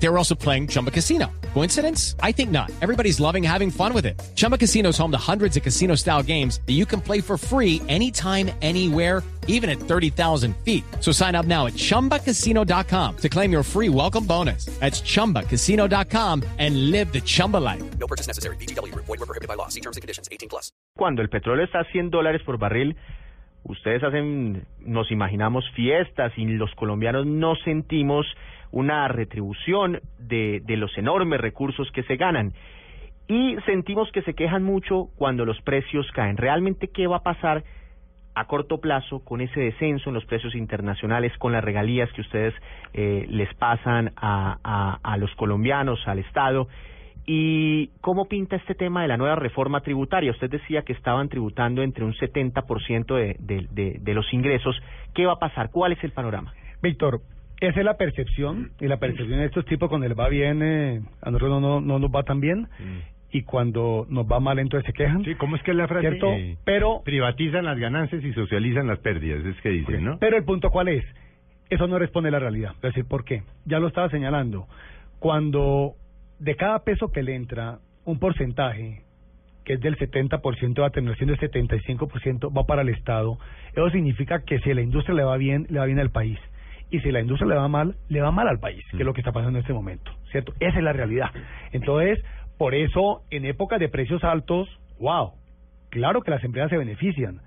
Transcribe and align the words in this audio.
They 0.00 0.08
were 0.08 0.18
also 0.18 0.34
playing 0.34 0.68
Chumba 0.68 0.90
Casino. 0.90 1.26
Coincidence? 1.54 2.14
I 2.22 2.32
think 2.32 2.50
not. 2.50 2.70
Everybody's 2.80 3.18
loving 3.20 3.42
having 3.42 3.70
fun 3.70 3.92
with 3.92 4.06
it. 4.06 4.20
Chumba 4.36 4.56
Casino 4.56 4.90
is 4.90 4.98
home 4.98 5.10
to 5.10 5.18
hundreds 5.18 5.56
of 5.56 5.62
casino 5.62 5.96
style 5.96 6.22
games 6.22 6.60
that 6.66 6.74
you 6.74 6.86
can 6.86 7.00
play 7.00 7.20
for 7.20 7.36
free 7.36 7.82
anytime, 7.88 8.50
anywhere, 8.62 9.22
even 9.48 9.68
at 9.68 9.78
30,000 9.80 10.54
feet. 10.58 10.84
So 11.00 11.10
sign 11.10 11.34
up 11.34 11.46
now 11.46 11.66
at 11.66 11.72
chumbacasino.com 11.72 13.16
to 13.16 13.28
claim 13.28 13.50
your 13.50 13.64
free 13.64 13.88
welcome 13.88 14.24
bonus. 14.24 14.66
That's 14.78 15.00
chumbacasino.com 15.00 16.44
and 16.58 16.90
live 16.92 17.12
the 17.12 17.20
Chumba 17.20 17.56
life. 17.56 17.82
No 17.98 18.06
purchase 18.06 18.28
necessary. 18.28 18.56
BGW. 18.56 18.94
Void 18.94 19.08
were 19.08 19.26
prohibited 19.26 19.48
by 19.48 19.54
law. 19.54 19.68
See 19.68 19.80
terms 19.80 19.96
and 19.96 20.02
conditions. 20.02 20.28
18 20.30 20.48
plus. 20.48 20.70
Cuando 20.96 21.22
el 21.22 21.28
petróleo 21.28 21.64
está 21.64 21.80
a 21.80 21.84
100 21.84 22.10
dólares 22.10 22.42
por 22.44 22.58
barril, 22.58 22.96
ustedes 23.64 24.02
hacen, 24.02 24.66
nos 24.80 25.10
imaginamos 25.10 25.64
fiestas 25.74 26.32
y 26.36 26.44
los 26.44 26.74
colombianos 26.74 27.26
no 27.26 27.54
sentimos 27.64 28.26
una 28.70 29.08
retribución 29.08 30.00
de, 30.18 30.62
los 30.68 30.96
enormes 30.98 31.40
recursos 31.40 31.90
que 31.92 32.02
se 32.04 32.16
ganan. 32.16 32.52
Y 33.26 33.56
sentimos 33.66 34.10
que 34.12 34.22
se 34.22 34.34
quejan 34.34 34.62
mucho 34.62 35.08
cuando 35.16 35.44
los 35.44 35.60
precios 35.62 36.10
caen. 36.12 36.36
¿Realmente 36.36 36.88
qué 36.88 37.06
va 37.06 37.16
a 37.16 37.22
pasar 37.22 37.64
a 38.34 38.44
corto 38.46 38.78
plazo 38.78 39.24
con 39.24 39.40
ese 39.40 39.60
descenso 39.60 40.10
en 40.10 40.14
los 40.14 40.24
precios 40.24 40.54
internacionales, 40.54 41.36
con 41.38 41.52
las 41.52 41.64
regalías 41.64 42.10
que 42.12 42.20
ustedes 42.20 42.54
eh, 42.94 43.26
les 43.28 43.52
pasan 43.54 44.12
a, 44.16 44.98
a, 45.02 45.16
los 45.18 45.34
colombianos, 45.34 46.00
al 46.06 46.20
Estado? 46.20 46.68
¿Y 47.26 47.88
cómo 48.00 48.26
pinta 48.26 48.56
este 48.56 48.74
tema 48.74 49.02
de 49.02 49.08
la 49.08 49.18
nueva 49.18 49.34
reforma 49.34 49.82
tributaria? 49.82 50.30
Usted 50.30 50.48
decía 50.48 50.80
que 50.80 50.94
estaban 50.94 51.28
tributando 51.28 51.82
entre 51.82 52.04
un 52.04 52.14
70% 52.14 53.14
de, 53.14 53.36
de, 53.38 53.66
de, 53.70 53.98
de 54.00 54.14
los 54.14 54.32
ingresos. 54.32 54.80
¿Qué 55.14 55.26
va 55.26 55.34
a 55.34 55.38
pasar? 55.38 55.70
¿Cuál 55.70 55.92
es 55.92 56.02
el 56.02 56.12
panorama? 56.12 56.54
Víctor, 56.80 57.20
esa 57.60 57.80
es 57.80 57.84
la 57.84 57.96
percepción, 57.96 58.72
y 58.80 58.86
la 58.86 58.98
percepción 58.98 59.38
de 59.38 59.46
estos 59.46 59.64
tipos 59.64 59.88
cuando 59.88 60.08
les 60.08 60.18
va 60.18 60.28
bien, 60.28 60.62
eh, 60.62 61.00
a 61.20 61.30
nosotros 61.30 61.50
no, 61.50 61.60
no, 61.60 61.80
no 61.80 61.98
nos 61.98 62.10
va 62.10 62.22
tan 62.22 62.40
bien, 62.40 62.68
y 63.30 63.42
cuando 63.42 64.06
nos 64.08 64.26
va 64.26 64.40
mal 64.40 64.58
entonces 64.58 64.86
se 64.86 64.92
quejan. 64.92 65.24
Sí, 65.24 65.34
¿cómo 65.34 65.56
es 65.56 65.62
que 65.62 65.72
es 65.72 65.76
la 65.76 65.88
frase? 65.88 66.08
¿Cierto? 66.08 66.28
Eh, 66.32 66.56
Pero, 66.64 67.02
privatizan 67.04 67.64
las 67.64 67.78
ganancias 67.78 68.22
y 68.24 68.32
socializan 68.32 68.86
las 68.86 69.00
pérdidas, 69.00 69.44
es 69.44 69.60
que 69.60 69.70
dicen, 69.70 70.04
¿no? 70.04 70.18
pero 70.18 70.36
el 70.36 70.44
punto 70.44 70.70
cuál 70.70 70.88
es, 70.88 71.04
eso 71.68 71.86
no 71.86 71.98
responde 71.98 72.28
a 72.28 72.32
la 72.32 72.38
realidad. 72.38 72.72
Es 72.76 72.82
decir, 72.82 73.04
¿por 73.04 73.24
qué? 73.24 73.42
Ya 73.64 73.78
lo 73.78 73.88
estaba 73.88 74.08
señalando. 74.08 74.66
Cuando 75.18 75.94
de 76.38 76.54
cada 76.56 76.84
peso 76.84 77.10
que 77.12 77.22
le 77.22 77.34
entra, 77.34 77.78
un 78.04 78.18
porcentaje 78.18 79.02
que 79.64 79.74
es 79.74 79.80
del 79.80 79.98
70% 79.98 80.80
va 80.80 80.86
a 80.86 80.90
terminar 80.90 81.18
siendo 81.18 81.34
el 81.34 81.40
75% 81.40 82.56
va 82.56 82.64
para 82.64 82.80
el 82.80 82.88
Estado. 82.88 83.38
Eso 83.72 83.90
significa 83.90 84.42
que 84.42 84.60
si 84.60 84.72
la 84.72 84.80
industria 84.80 85.14
le 85.14 85.24
va 85.24 85.36
bien, 85.36 85.66
le 85.68 85.78
va 85.78 85.84
bien 85.84 85.98
al 85.98 86.10
país. 86.10 86.38
Y 86.90 87.00
si 87.00 87.10
la 87.12 87.20
industria 87.20 87.48
le 87.48 87.56
va 87.56 87.68
mal, 87.68 87.96
le 88.08 88.20
va 88.20 88.30
mal 88.30 88.48
al 88.48 88.58
país, 88.60 88.82
que 88.90 88.98
es 88.98 89.04
lo 89.04 89.12
que 89.12 89.20
está 89.20 89.32
pasando 89.32 89.58
en 89.58 89.62
este 89.62 89.74
momento, 89.74 90.10
¿cierto? 90.30 90.52
Esa 90.60 90.78
es 90.78 90.84
la 90.84 90.92
realidad. 90.92 91.30
Entonces, 91.72 92.18
por 92.56 92.74
eso, 92.74 93.22
en 93.30 93.44
épocas 93.44 93.78
de 93.78 93.88
precios 93.88 94.24
altos, 94.24 94.68
wow, 94.98 95.32
claro 95.90 96.22
que 96.22 96.30
las 96.30 96.42
empresas 96.44 96.70
se 96.70 96.78
benefician. 96.78 97.40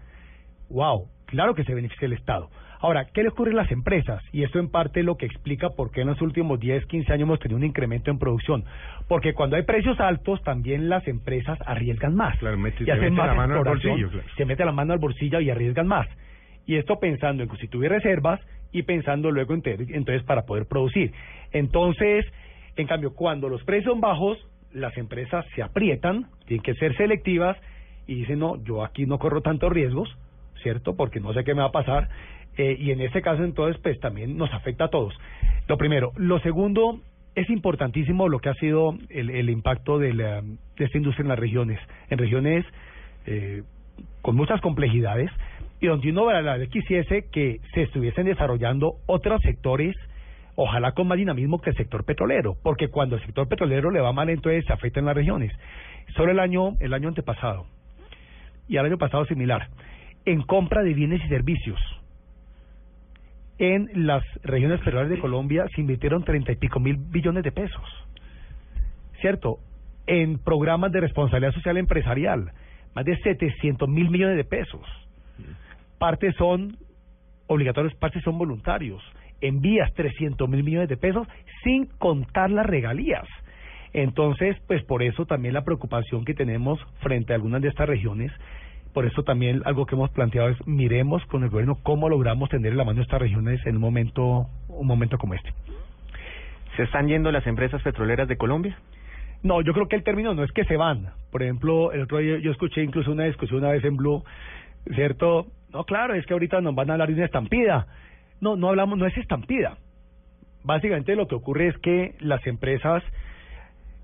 Wow, 0.70 1.08
claro 1.26 1.54
que 1.56 1.64
se 1.64 1.74
beneficia 1.74 2.06
el 2.06 2.14
Estado. 2.14 2.50
Ahora, 2.84 3.06
¿qué 3.14 3.22
le 3.22 3.30
ocurre 3.30 3.52
a 3.52 3.56
las 3.56 3.72
empresas? 3.72 4.24
Y 4.32 4.44
esto 4.44 4.58
en 4.58 4.70
parte 4.70 5.02
es 5.02 5.06
lo 5.06 5.16
que 5.16 5.28
explica 5.28 5.70
por 5.70 5.92
qué 5.92 6.02
en 6.02 6.08
los 6.08 6.22
últimos 6.22 6.60
10, 6.60 6.86
15 6.88 7.14
años 7.14 7.28
hemos 7.28 7.40
tenido 7.40 7.58
un 7.58 7.64
incremento 7.64 8.10
en 8.10 8.18
producción. 8.18 8.64
Porque 9.08 9.34
cuando 9.34 9.56
hay 9.56 9.64
precios 9.64 10.00
altos, 10.00 10.42
también 10.44 10.90
las 10.90 11.08
empresas 11.08 11.60
arriesgan 11.68 12.16
más. 12.16 12.38
Claro, 12.40 12.58
mete- 12.58 12.82
y 12.82 12.86
se 12.86 12.92
hacen 12.92 13.04
mete 13.14 13.16
más 13.18 13.28
la 13.28 13.34
mano 13.36 13.54
al 13.60 13.64
bolsillo, 13.66 14.10
claro. 14.10 14.28
se 14.36 14.46
mete 14.46 14.66
la 14.66 14.72
mano 14.72 14.94
al 14.94 15.00
bolsillo 15.00 15.40
y 15.42 15.50
arriesgan 15.52 15.86
más. 15.88 16.08
Y 16.66 16.78
esto 16.78 17.00
pensando 17.00 17.44
en 17.44 17.50
constituir 17.50 17.92
reservas 17.92 18.40
y 18.72 18.84
pensando 18.84 19.32
luego 19.32 19.54
entonces 19.54 20.24
para 20.24 20.46
poder 20.46 20.66
producir. 20.66 21.12
Entonces, 21.52 22.26
en 22.76 22.88
cambio, 22.88 23.14
cuando 23.14 23.50
los 23.50 23.64
precios 23.64 23.92
son 23.92 24.02
bajos, 24.02 24.38
las 24.74 24.96
empresas 24.98 25.46
se 25.56 25.62
aprietan, 25.62 26.28
tienen 26.46 26.64
que 26.64 26.74
ser 26.76 26.96
selectivas 26.96 27.58
y 28.08 28.16
dicen, 28.16 28.40
no, 28.40 28.62
yo 28.64 28.84
aquí 28.84 29.06
no 29.06 29.20
corro 29.20 29.42
tantos 29.42 29.72
riesgos, 29.72 30.10
¿cierto? 30.64 30.96
Porque 30.96 31.20
no 31.20 31.34
sé 31.34 31.44
qué 31.44 31.54
me 31.54 31.62
va 31.62 31.68
a 31.68 31.72
pasar. 31.72 32.10
Eh, 32.58 32.78
y 32.80 32.92
en 32.92 33.02
este 33.02 33.22
caso, 33.22 33.44
entonces, 33.44 33.82
pues 33.82 34.00
también 34.00 34.38
nos 34.38 34.54
afecta 34.54 34.86
a 34.86 34.90
todos. 34.90 35.14
Lo 35.68 35.78
primero. 35.78 36.12
Lo 36.16 36.40
segundo, 36.40 37.02
es 37.36 37.50
importantísimo 37.50 38.28
lo 38.28 38.40
que 38.40 38.50
ha 38.50 38.54
sido 38.56 38.98
el, 39.10 39.30
el 39.30 39.50
impacto 39.50 40.00
de, 40.00 40.14
la, 40.14 40.42
de 40.42 40.86
esta 40.86 40.98
industria 40.98 41.24
en 41.24 41.30
las 41.30 41.40
regiones. 41.40 41.80
En 42.10 42.18
regiones 42.18 42.66
eh, 43.26 43.64
con 44.22 44.36
muchas 44.36 44.62
complejidades 44.62 45.30
y 45.82 45.88
donde 45.88 46.12
uno 46.12 46.28
verdaderamente 46.28 46.72
quisiese 46.72 47.26
que 47.32 47.60
se 47.74 47.82
estuviesen 47.82 48.26
desarrollando 48.26 48.94
otros 49.08 49.42
sectores, 49.42 49.96
ojalá 50.56 50.92
con 50.92 51.08
más 51.08 51.18
dinamismo 51.18 51.60
que 51.60 51.72
el 51.72 51.76
sector 51.76 52.06
petrolero, 52.06 52.56
porque 52.62 52.90
cuando 52.90 53.16
el 53.16 53.26
sector 53.26 53.48
petrolero 53.48 53.90
le 53.90 54.00
va 54.00 54.14
mal, 54.14 54.30
entonces 54.30 54.64
se 54.66 54.74
afecta 54.74 55.00
en 55.00 55.08
las 55.08 55.16
regiones. 55.16 55.52
Solo 56.16 56.32
el 56.32 56.40
año, 56.40 56.76
el 56.80 56.94
año 56.94 57.08
antepasado 57.08 57.66
y 58.68 58.78
el 58.78 58.86
año 58.86 59.00
pasado 59.00 59.26
similar, 59.26 59.70
en 60.26 60.44
compra 60.44 60.84
de 60.84 60.94
bienes 60.94 61.20
y 61.26 61.28
servicios. 61.30 61.80
En 63.58 63.90
las 64.06 64.24
regiones 64.44 64.80
petroleras 64.80 65.10
de 65.10 65.20
Colombia 65.20 65.66
se 65.74 65.82
invirtieron 65.82 66.24
treinta 66.24 66.52
y 66.52 66.58
pico 66.58 66.80
mil 66.80 66.98
billones 66.98 67.44
de 67.44 67.52
pesos. 67.52 67.84
¿Cierto? 69.20 69.58
En 70.06 70.38
programas 70.38 70.92
de 70.92 71.02
responsabilidad 71.02 71.54
social 71.54 71.78
empresarial, 71.78 72.52
más 72.94 73.06
de 73.06 73.18
700 73.18 73.90
mil 73.90 74.12
millones 74.12 74.38
de 74.38 74.44
pesos. 74.44 74.82
Partes 76.02 76.34
son 76.36 76.78
obligatorios, 77.46 77.94
partes 77.94 78.24
son 78.24 78.36
voluntarios. 78.36 79.04
En 79.40 79.62
vías, 79.62 79.94
300 79.94 80.50
mil 80.50 80.64
millones 80.64 80.90
de 80.90 80.98
pesos, 80.98 81.28
sin 81.64 81.86
contar 82.00 82.50
las 82.50 82.66
regalías. 82.66 83.28
Entonces, 83.94 84.58
pues 84.66 84.84
por 84.84 85.04
eso 85.04 85.28
también 85.28 85.54
la 85.54 85.64
preocupación 85.64 86.26
que 86.26 86.34
tenemos 86.34 86.80
frente 87.02 87.34
a 87.34 87.36
algunas 87.36 87.62
de 87.62 87.68
estas 87.68 87.88
regiones, 87.88 88.32
por 88.96 89.06
eso 89.06 89.22
también 89.22 89.62
algo 89.64 89.86
que 89.86 89.94
hemos 89.94 90.10
planteado 90.10 90.50
es 90.50 90.58
miremos 90.66 91.24
con 91.28 91.44
el 91.44 91.52
gobierno 91.52 91.78
cómo 91.84 92.10
logramos 92.10 92.50
tener 92.50 92.72
en 92.72 92.80
la 92.80 92.84
mano 92.84 93.04
estas 93.04 93.22
regiones 93.22 93.64
en 93.68 93.76
un 93.76 93.82
momento, 93.82 94.48
un 94.70 94.88
momento 94.88 95.20
como 95.20 95.36
este. 95.36 95.54
¿Se 96.78 96.82
están 96.82 97.10
yendo 97.10 97.32
las 97.32 97.46
empresas 97.46 97.80
petroleras 97.84 98.28
de 98.28 98.38
Colombia? 98.38 98.76
No, 99.44 99.62
yo 99.62 99.72
creo 99.74 99.88
que 99.88 99.98
el 99.98 100.04
término 100.04 100.34
no 100.34 100.44
es 100.44 100.52
que 100.52 100.66
se 100.66 100.78
van. 100.78 101.12
Por 101.32 101.44
ejemplo, 101.44 101.92
el 101.92 102.02
otro 102.02 102.18
día 102.18 102.40
yo 102.40 102.50
escuché 102.50 102.82
incluso 102.82 103.12
una 103.12 103.26
discusión 103.26 103.60
una 103.60 103.74
vez 103.74 103.84
en 103.84 103.98
Blue, 103.98 104.24
¿cierto? 104.96 105.46
No, 105.74 105.84
claro, 105.84 106.14
es 106.16 106.26
que 106.26 106.34
ahorita 106.34 106.62
nos 106.62 106.76
van 106.76 106.90
a 106.90 106.94
hablar 106.94 107.08
de 107.10 107.16
una 107.16 107.26
estampida. 107.26 107.88
No, 108.40 108.56
no 108.56 108.70
hablamos, 108.70 108.98
no 108.98 109.06
es 109.06 109.18
estampida. 109.18 109.78
Básicamente 110.64 111.16
lo 111.16 111.28
que 111.28 111.36
ocurre 111.36 111.68
es 111.68 111.78
que 111.78 112.16
las 112.20 112.46
empresas, 112.46 113.04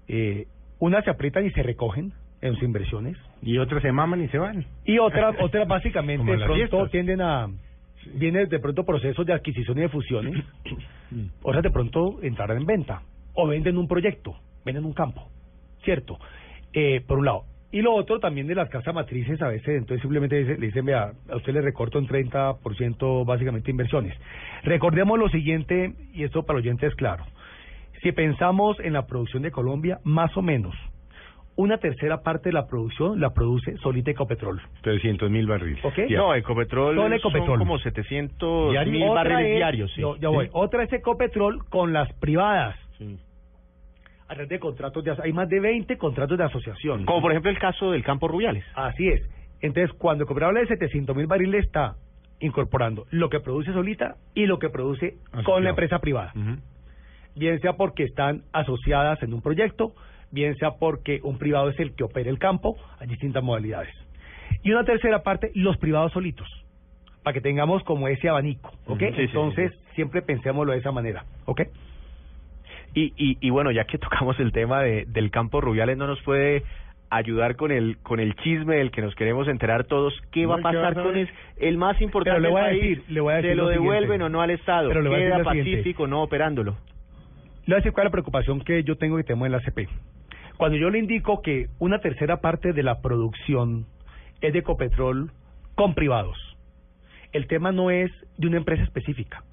eh, 0.08 0.48
unas 0.80 1.04
se 1.04 1.10
aprietan 1.12 1.46
y 1.46 1.52
se 1.52 1.64
recogen 1.64 2.14
en 2.42 2.54
sus 2.54 2.64
inversiones, 2.64 3.18
Y 3.42 3.58
otros 3.58 3.82
se 3.82 3.92
maman 3.92 4.22
y 4.24 4.28
se 4.30 4.38
van. 4.38 4.66
y 4.86 5.00
otras, 5.00 5.36
otras 5.42 5.68
básicamente 5.70 6.32
de 6.32 6.38
pronto 6.38 6.54
fiestas. 6.56 6.92
tienden 6.92 7.22
a, 7.22 7.48
vienen 8.14 8.48
de 8.48 8.60
pronto 8.60 8.86
procesos 8.86 9.26
de 9.26 9.34
adquisición 9.34 9.78
y 9.78 9.82
de 9.82 9.90
fusiones, 9.90 10.44
otras 11.42 11.64
de 11.64 11.72
pronto 11.72 12.22
entrarán 12.22 12.58
en 12.58 12.66
venta, 12.66 13.02
o 13.34 13.48
venden 13.48 13.78
un 13.78 13.88
proyecto, 13.88 14.36
venden 14.66 14.86
un 14.86 14.94
campo, 14.94 15.28
¿cierto? 15.84 16.18
Eh, 16.74 17.02
por 17.08 17.18
un 17.20 17.26
lado. 17.26 17.44
Y 17.72 17.82
lo 17.82 17.94
otro 17.94 18.20
también 18.20 18.48
de 18.48 18.56
las 18.56 18.70
casas 18.70 18.94
matrices 18.96 19.42
a 19.42 19.50
veces, 19.50 19.68
entonces 19.68 20.02
simplemente 20.02 20.38
dice- 20.38 20.58
le 20.58 20.68
dicen, 20.68 20.86
vea, 20.86 21.12
a 21.30 21.36
usted 21.36 21.54
le 21.54 21.62
recorto 21.62 22.00
un 22.00 22.08
30% 22.08 23.26
básicamente 23.26 23.70
inversiones. 23.72 24.18
Recordemos 24.64 25.20
lo 25.20 25.28
siguiente, 25.30 25.94
y 26.14 26.24
esto 26.24 26.44
para 26.44 26.60
los 26.60 26.66
oyentes 26.66 26.90
es 26.92 26.96
claro. 26.96 27.26
Si 28.02 28.12
pensamos 28.14 28.80
en 28.80 28.94
la 28.94 29.06
producción 29.06 29.44
de 29.44 29.52
Colombia, 29.52 30.00
más 30.06 30.36
o 30.38 30.42
menos, 30.42 30.74
una 31.58 31.78
tercera 31.80 32.22
parte 32.22 32.50
de 32.50 32.54
la 32.54 32.68
producción 32.68 33.20
la 33.20 33.34
produce 33.34 33.76
solita 33.78 34.12
Ecopetrol. 34.12 34.62
300 34.84 35.30
mil 35.30 35.48
barriles. 35.48 35.84
¿Ok? 35.84 35.98
Ya. 36.08 36.20
No, 36.20 36.36
Ecopetrol, 36.36 36.96
Solo 36.96 37.16
Ecopetrol. 37.16 37.48
son 37.48 37.58
como 37.60 37.80
700 37.80 38.72
¿Diario? 38.72 38.94
mil 38.94 39.10
barriles 39.10 39.46
es- 39.48 39.56
diarios. 39.58 39.92
Sí. 39.94 40.02
no, 40.02 40.16
ya 40.18 40.30
voy. 40.30 40.46
Sí. 40.46 40.52
Otra 40.54 40.84
es 40.84 40.94
Ecopetrol 40.94 41.66
con 41.68 41.92
las 41.94 42.14
privadas. 42.14 42.78
Sí. 43.00 43.18
A 44.28 44.34
través 44.34 44.50
de 44.50 44.60
contratos 44.60 45.04
de 45.04 45.16
hay 45.24 45.32
más 45.32 45.48
de 45.48 45.60
20 45.60 45.98
contratos 45.98 46.38
de 46.38 46.44
asociación. 46.44 47.06
Como 47.06 47.22
por 47.22 47.32
ejemplo 47.32 47.50
el 47.50 47.60
caso 47.60 47.92
del 47.92 48.04
Campo 48.04 48.28
Rubiales. 48.28 48.66
Así 48.76 49.08
es. 49.08 49.22
Entonces, 49.62 49.96
cuando 49.98 50.26
Ecopetrol 50.26 50.50
habla 50.50 50.62
de 50.62 50.68
700 50.68 51.16
mil 51.16 51.28
barriles, 51.28 51.66
está 51.66 51.96
incorporando 52.40 53.06
lo 53.10 53.30
que 53.30 53.40
produce 53.40 53.74
solita 53.74 54.16
y 54.36 54.46
lo 54.46 54.60
que 54.60 54.70
produce 54.70 55.16
con 55.44 55.64
la 55.64 55.72
empresa 55.72 56.00
privada. 56.00 56.34
Bien 57.36 57.60
sea 57.62 57.74
porque 57.74 58.04
están 58.04 58.44
asociadas 58.52 59.22
en 59.24 59.34
un 59.34 59.42
proyecto, 59.42 59.94
bien 60.32 60.56
sea 60.58 60.72
porque 60.72 61.20
un 61.24 61.38
privado 61.38 61.70
es 61.70 61.80
el 61.80 61.96
que 61.96 62.04
opera 62.04 62.30
el 62.30 62.40
campo, 62.40 62.78
hay 63.00 63.08
distintas 63.08 63.44
modalidades. 63.44 63.94
Y 64.64 64.72
una 64.72 64.84
tercera 64.84 65.24
parte, 65.24 65.52
los 65.54 65.78
privados 65.78 66.12
solitos, 66.12 66.48
para 67.24 67.34
que 67.34 67.42
tengamos 67.42 67.84
como 67.84 68.08
ese 68.08 68.30
abanico, 68.30 68.72
¿ok? 68.86 68.90
Ujú. 68.90 69.00
Sí, 69.00 69.12
sí, 69.16 69.22
Entonces, 69.24 69.72
siempre 69.96 70.22
pensémoslo 70.22 70.74
de 70.74 70.80
esa 70.80 70.92
manera, 70.92 71.26
¿ok? 71.46 71.62
Y, 72.98 73.14
y, 73.16 73.38
y 73.42 73.50
bueno, 73.52 73.70
ya 73.70 73.84
que 73.86 74.00
tocamos 74.00 74.40
el 74.40 74.52
tema 74.52 74.82
de, 74.82 75.06
del 75.06 75.30
Campo 75.30 75.62
Rubiales, 75.62 75.98
¿no 75.98 76.08
nos 76.08 76.20
puede 76.24 76.64
ayudar 77.12 77.56
con 77.56 77.72
el 77.72 77.98
con 78.00 78.20
el 78.20 78.36
chisme 78.38 78.78
del 78.78 78.90
que 78.90 79.04
nos 79.04 79.14
queremos 79.14 79.48
enterar 79.48 79.84
todos. 79.86 80.14
¿Qué 80.32 80.48
va 80.48 80.56
a 80.56 80.58
¿qué 80.58 80.64
pasar 80.64 80.98
a 80.98 81.04
con 81.04 81.16
es 81.16 81.30
el 81.58 81.78
más 81.78 82.02
importante 82.02 82.42
le 82.42 82.50
voy 82.50 82.60
a 82.60 82.66
del 82.66 82.80
país? 82.80 83.10
le 83.10 83.22
voy 83.22 83.34
a 83.34 83.36
decir 83.38 83.52
¿Se 83.52 83.56
lo, 83.56 83.68
devuelven 83.68 84.24
o 84.24 84.30
no 84.30 84.42
al 84.42 84.50
Estado? 84.50 84.90
Pero 84.90 85.10
¿Queda. 85.12 85.44
Pacífico 85.44 86.08
no 86.08 86.24
operándolo? 86.24 86.72
Le 87.66 87.68
voy 87.68 87.74
a 87.74 87.78
decir 87.78 87.92
cuál 87.92 88.08
es 88.08 88.10
la 88.10 88.14
preocupación 88.14 88.62
que 88.62 88.84
yo 88.84 88.98
tengo 88.98 89.20
y 89.20 89.24
temo 89.24 89.46
en 89.46 89.52
la 89.52 89.60
ACP. 89.60 89.88
Cuando 90.58 90.76
yo 90.78 90.90
le 90.90 90.98
indico 90.98 91.44
que 91.44 91.68
una 91.78 92.00
tercera 92.00 92.42
parte 92.42 92.74
de 92.74 92.82
la 92.82 93.02
producción 93.02 93.86
es 94.42 94.54
de 94.54 94.60
Ecopetrol 94.60 95.32
con 95.76 95.94
privados, 95.94 96.38
el 97.32 97.46
tema 97.46 97.72
no 97.72 97.92
es 97.92 98.12
de 98.38 98.48
una 98.48 98.58
empresa 98.58 98.84
específica. 98.84 99.44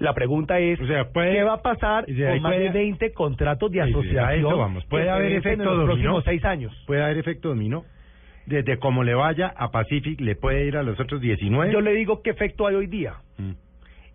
La 0.00 0.14
pregunta 0.14 0.58
es, 0.58 0.80
O 0.80 0.86
sea, 0.86 1.04
puede- 1.12 1.32
¿qué 1.34 1.42
va 1.44 1.54
a 1.54 1.62
pasar 1.62 2.04
con 2.06 2.14
más 2.42 2.52
de 2.52 2.58
puede- 2.58 2.70
20 2.70 3.12
contratos 3.12 3.70
de 3.70 3.82
asociación 3.82 4.46
eso 4.46 4.56
vamos. 4.58 4.84
Puede 4.86 5.08
haber 5.10 5.30
vencen 5.32 5.52
efecto 5.52 5.62
en 5.62 5.68
los 5.68 5.76
dominó. 5.88 5.92
próximos 5.92 6.24
seis 6.24 6.44
años? 6.44 6.84
Puede 6.86 7.02
haber 7.04 7.18
efecto 7.18 7.48
dominó. 7.50 7.84
Desde 8.46 8.78
como 8.78 9.04
le 9.04 9.14
vaya 9.14 9.52
a 9.54 9.70
Pacific, 9.70 10.18
le 10.20 10.34
puede 10.34 10.64
ir 10.66 10.76
a 10.76 10.82
los 10.82 10.98
otros 10.98 11.20
19. 11.20 11.72
Yo 11.72 11.80
le 11.82 11.92
digo 11.94 12.22
qué 12.22 12.30
efecto 12.30 12.66
hay 12.66 12.74
hoy 12.74 12.86
día. 12.86 13.14
Mm. 13.38 13.52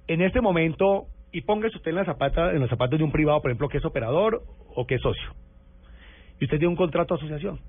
En 0.08 0.22
este 0.22 0.42
momento, 0.42 1.06
y 1.32 1.42
póngase 1.42 1.78
usted 1.78 1.92
en 1.92 1.96
la 1.98 2.06
zapata, 2.06 2.52
en 2.52 2.60
los 2.60 2.70
zapatos 2.70 2.98
de 2.98 3.06
un 3.06 3.12
privado, 3.12 3.42
por 3.42 3.52
ejemplo, 3.52 3.70
que 3.70 3.78
es 3.78 3.86
operador 3.86 4.42
o 4.76 4.86
que 4.88 4.96
es 4.96 5.02
socio. 5.02 5.30
Y 6.40 6.46
usted 6.46 6.58
tiene 6.58 6.68
un 6.68 6.76
contrato 6.76 7.14
de 7.16 7.20
asociación, 7.20 7.60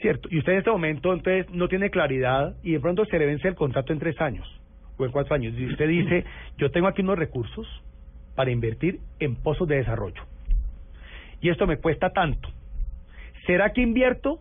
¿cierto? 0.00 0.28
Y 0.30 0.38
usted 0.38 0.52
en 0.52 0.58
este 0.58 0.70
momento, 0.70 1.12
entonces, 1.12 1.50
no 1.50 1.68
tiene 1.68 1.90
claridad 1.90 2.54
y 2.62 2.72
de 2.72 2.80
pronto 2.80 3.04
se 3.04 3.18
le 3.18 3.26
vence 3.26 3.48
el 3.48 3.54
contrato 3.56 3.92
en 3.92 3.98
tres 3.98 4.18
años 4.20 4.46
o 4.98 5.04
en 5.04 5.12
cuatro 5.12 5.34
años. 5.34 5.54
Y 5.56 5.66
usted 5.66 5.88
dice, 5.88 6.24
yo 6.56 6.70
tengo 6.70 6.88
aquí 6.88 7.02
unos 7.02 7.18
recursos 7.18 7.66
para 8.34 8.50
invertir 8.50 9.00
en 9.20 9.36
pozos 9.36 9.66
de 9.68 9.76
desarrollo. 9.76 10.22
Y 11.40 11.50
esto 11.50 11.66
me 11.66 11.78
cuesta 11.78 12.10
tanto. 12.10 12.48
¿Será 13.46 13.72
que 13.72 13.80
invierto? 13.80 14.40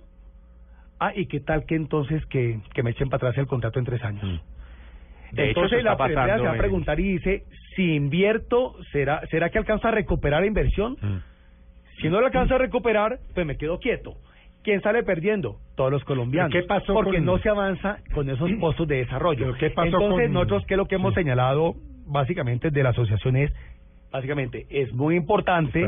Ah, 0.99 1.13
¿y 1.15 1.27
qué 1.27 1.39
tal 1.39 1.65
que 1.65 1.75
entonces 1.75 2.25
que, 2.25 2.59
que 2.73 2.83
me 2.83 2.91
echen 2.91 3.09
para 3.09 3.29
atrás 3.29 3.37
el 3.37 3.47
contrato 3.47 3.79
en 3.79 3.85
tres 3.85 4.03
años? 4.03 4.23
Mm. 4.23 5.35
De 5.35 5.49
Entonces 5.49 5.83
la 5.83 5.91
empresa 5.91 6.07
se 6.09 6.15
va 6.15 6.27
pasando 6.27 6.49
a 6.49 6.53
preguntar 6.57 6.99
y 6.99 7.13
dice, 7.13 7.43
si 7.75 7.93
invierto, 7.93 8.75
¿será 8.91 9.21
será 9.27 9.49
que 9.49 9.57
alcanza 9.57 9.89
a 9.89 9.91
recuperar 9.91 10.41
la 10.41 10.47
inversión? 10.47 10.97
Mm. 11.01 12.01
Si 12.01 12.09
no 12.09 12.19
la 12.19 12.27
alcanza 12.27 12.55
a 12.55 12.57
recuperar, 12.57 13.19
pues 13.33 13.45
me 13.45 13.57
quedo 13.57 13.79
quieto. 13.79 14.15
¿Quién 14.63 14.81
sale 14.81 15.03
perdiendo? 15.03 15.57
Todos 15.75 15.91
los 15.91 16.03
colombianos. 16.03 16.51
¿Pero 16.51 16.63
qué 16.63 16.67
pasó 16.67 16.93
Porque 16.93 17.17
con- 17.17 17.25
no 17.25 17.37
se 17.39 17.49
avanza 17.49 17.99
con 18.13 18.29
esos 18.29 18.51
postos 18.59 18.87
de 18.87 18.97
desarrollo. 18.97 19.45
¿Pero 19.45 19.57
qué 19.57 19.69
pasó 19.69 19.87
Entonces, 19.87 20.25
con- 20.25 20.33
nosotros, 20.33 20.63
¿qué 20.67 20.73
es 20.73 20.77
lo 20.77 20.87
que 20.87 20.95
hemos 20.95 21.13
Sí. 21.13 21.21
señalado 21.21 21.75
básicamente 22.05 22.69
de 22.69 22.83
la 22.83 22.89
asociación? 22.89 23.37
Es, 23.37 23.51
básicamente, 24.11 24.65
es 24.69 24.91
muy 24.93 25.15
importante 25.15 25.79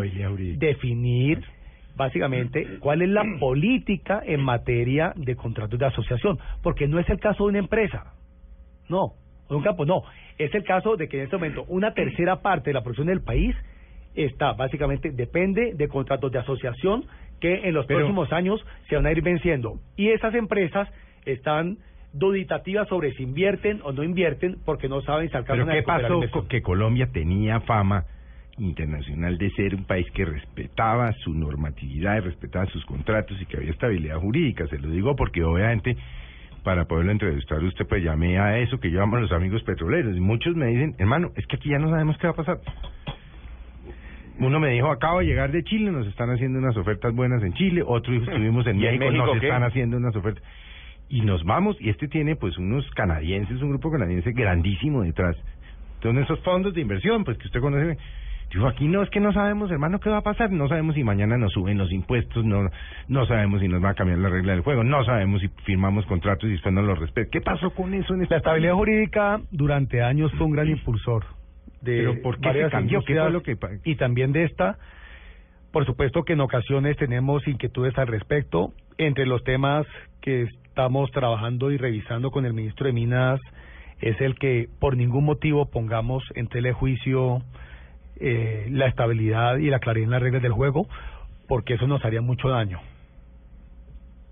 definir 0.58 1.44
básicamente 1.96 2.78
cuál 2.80 3.02
es 3.02 3.10
la 3.10 3.24
política 3.40 4.22
en 4.26 4.42
materia 4.42 5.12
de 5.16 5.36
contratos 5.36 5.78
de 5.80 5.86
asociación, 5.86 6.40
porque 6.64 6.88
no 6.88 7.00
es 7.00 7.10
el 7.10 7.20
caso 7.20 7.44
de 7.44 7.50
una 7.50 7.60
empresa, 7.60 8.14
no, 8.88 9.14
de 9.50 9.56
un 9.56 9.64
campo, 9.64 9.86
no, 9.86 10.04
es 10.38 10.54
el 10.56 10.64
caso 10.64 10.96
de 10.96 11.10
que 11.10 11.18
en 11.18 11.24
este 11.24 11.36
momento 11.36 11.66
una 11.68 11.94
tercera 11.96 12.38
parte 12.42 12.70
de 12.70 12.76
la 12.76 12.82
producción 12.82 13.08
del 13.08 13.22
país 13.22 13.54
está 14.16 14.54
básicamente, 14.54 15.12
depende 15.12 15.74
de 15.76 15.88
contratos 15.88 16.32
de 16.32 16.40
asociación 16.40 17.04
que 17.40 17.68
en 17.68 17.74
los 17.74 17.86
Pero- 17.86 18.00
próximos 18.00 18.32
años 18.34 18.64
se 18.88 18.96
van 18.96 19.06
a 19.06 19.12
ir 19.12 19.22
venciendo. 19.22 19.80
Y 19.96 20.10
esas 20.10 20.34
empresas 20.36 20.88
están 21.26 21.78
duditativas 22.14 22.88
sobre 22.88 23.14
si 23.14 23.24
invierten 23.24 23.82
o 23.84 23.92
no 23.92 24.04
invierten 24.04 24.58
porque 24.66 24.90
no 24.90 25.02
saben 25.02 25.30
si 25.30 25.38
alcanzan 25.38 25.68
Pero 25.68 25.72
a 25.72 25.80
¿qué 25.80 25.84
pasó? 25.84 26.14
inversión. 26.16 26.42
Co- 26.44 26.48
Que 26.48 26.62
Colombia 26.62 27.08
tenía 27.12 27.60
fama 27.62 28.06
internacional 28.58 29.38
de 29.38 29.50
ser 29.52 29.76
un 29.76 29.86
país 29.86 30.06
que 30.12 30.26
respetaba 30.26 31.12
su 31.24 31.34
normatividad, 31.34 32.18
y 32.18 32.20
respetaba 32.22 32.66
sus 32.66 32.84
contratos 32.86 33.40
y 33.42 33.46
que 33.46 33.58
había 33.58 33.72
estabilidad 33.72 34.18
jurídica. 34.18 34.68
Se 34.68 34.78
lo 34.80 34.90
digo 34.90 35.16
porque 35.16 35.44
obviamente 35.44 35.96
para 36.64 36.86
poderlo 36.86 37.12
entrevistar 37.14 37.64
usted 37.64 37.86
pues 37.88 38.04
llamé 38.04 38.38
a 38.38 38.60
eso 38.60 38.80
que 38.82 38.90
llaman 38.92 39.22
los 39.22 39.32
amigos 39.32 39.64
petroleros 39.64 40.18
y 40.18 40.20
muchos 40.20 40.56
me 40.56 40.66
dicen, 40.68 40.94
hermano, 40.98 41.32
es 41.38 41.48
que 41.48 41.56
aquí 41.56 41.70
ya 41.70 41.80
no 41.80 41.90
sabemos 41.90 42.18
qué 42.18 42.28
va 42.28 42.32
a 42.34 42.36
pasar. 42.36 42.60
Uno 44.40 44.60
me 44.60 44.70
dijo, 44.70 44.90
acabo 44.90 45.20
de 45.20 45.26
llegar 45.26 45.52
de 45.52 45.64
Chile, 45.64 45.92
nos 45.92 46.08
están 46.08 46.30
haciendo 46.30 46.60
unas 46.60 46.76
ofertas 46.78 47.14
buenas 47.14 47.44
en 47.44 47.54
Chile, 47.54 47.84
otro 47.86 48.14
dijo, 48.14 48.32
estuvimos 48.32 48.66
en 48.68 48.76
¿Y 48.80 48.86
en 48.86 48.92
México, 49.00 49.06
México 49.12 49.26
nos 49.26 49.40
qué? 49.40 49.48
están 49.48 49.64
haciendo 49.64 49.98
unas 49.98 50.16
ofertas 50.16 50.44
y 51.10 51.22
nos 51.22 51.44
vamos 51.44 51.76
y 51.80 51.90
este 51.90 52.08
tiene 52.08 52.36
pues 52.36 52.58
unos 52.58 52.90
canadienses, 52.92 53.62
un 53.62 53.70
grupo 53.70 53.92
canadiense 53.92 54.32
grandísimo 54.32 55.02
detrás. 55.02 55.36
Entonces 55.96 56.24
esos 56.24 56.40
fondos 56.42 56.74
de 56.74 56.82
inversión, 56.82 57.24
pues 57.26 57.38
que 57.38 57.48
usted 57.48 57.60
conoce, 57.60 57.98
dijo 58.54 58.68
aquí 58.68 58.88
no 58.88 59.02
es 59.04 59.10
que 59.10 59.20
no 59.20 59.34
sabemos, 59.34 59.72
hermano, 59.72 60.00
qué 60.00 60.10
va 60.10 60.18
a 60.18 60.22
pasar, 60.22 60.52
no 60.52 60.68
sabemos 60.70 60.96
si 60.96 61.04
mañana 61.04 61.38
nos 61.38 61.52
suben 61.52 61.78
los 61.78 61.92
impuestos, 61.92 62.46
no 62.46 62.70
no 63.08 63.26
sabemos 63.26 63.60
si 63.60 63.68
nos 63.68 63.84
va 63.84 63.90
a 63.90 63.94
cambiar 63.96 64.20
la 64.20 64.30
regla 64.30 64.54
del 64.54 64.62
juego, 64.62 64.84
no 64.84 65.04
sabemos 65.04 65.42
si 65.42 65.50
firmamos 65.66 66.06
contratos 66.06 66.46
y 66.48 66.54
después 66.54 66.74
no 66.74 66.84
los 66.84 66.98
respetan. 67.00 67.32
¿Qué 67.32 67.42
pasó 67.42 67.72
con 67.72 67.94
eso 67.94 68.14
en 68.14 68.22
este 68.22 68.36
La 68.36 68.38
estabilidad 68.38 68.74
país? 68.74 68.80
jurídica 68.80 69.42
durante 69.52 70.02
años 70.04 70.32
fue 70.38 70.46
un 70.46 70.54
gran 70.54 70.68
impulsor 70.70 71.26
de 71.82 71.98
Pero 71.98 72.22
¿por 72.22 72.36
qué 72.36 72.42
se 72.42 72.48
varias 72.48 72.72
cambió? 72.72 73.02
¿Qué 73.02 73.16
fue 73.16 73.32
lo 73.32 73.44
que 73.44 73.58
y 73.84 73.96
también 73.96 74.32
de 74.32 74.44
esta. 74.46 74.78
Por 75.72 75.86
supuesto 75.86 76.24
que 76.24 76.34
en 76.34 76.42
ocasiones 76.42 76.98
tenemos 76.98 77.48
inquietudes 77.48 77.98
al 77.98 78.08
respecto. 78.08 78.74
Entre 78.98 79.26
los 79.26 79.44
temas 79.44 79.86
que 80.22 80.44
estamos 80.44 81.12
trabajando 81.12 81.72
y 81.72 81.78
revisando 81.78 82.32
con 82.32 82.46
el 82.46 82.54
ministro 82.54 82.88
de 82.88 82.94
Minas 82.94 83.40
es 84.02 84.20
el 84.22 84.36
que 84.36 84.68
por 84.80 84.96
ningún 84.96 85.26
motivo 85.26 85.70
pongamos 85.70 86.24
en 86.36 86.48
telejuicio 86.48 87.42
eh, 88.20 88.68
la 88.72 88.88
estabilidad 88.88 89.58
y 89.58 89.70
la 89.70 89.80
claridad 89.80 90.06
en 90.06 90.12
las 90.12 90.22
reglas 90.22 90.42
del 90.42 90.54
juego, 90.54 90.88
porque 91.48 91.76
eso 91.76 91.88
nos 91.88 92.04
haría 92.04 92.22
mucho 92.22 92.50
daño. 92.50 92.80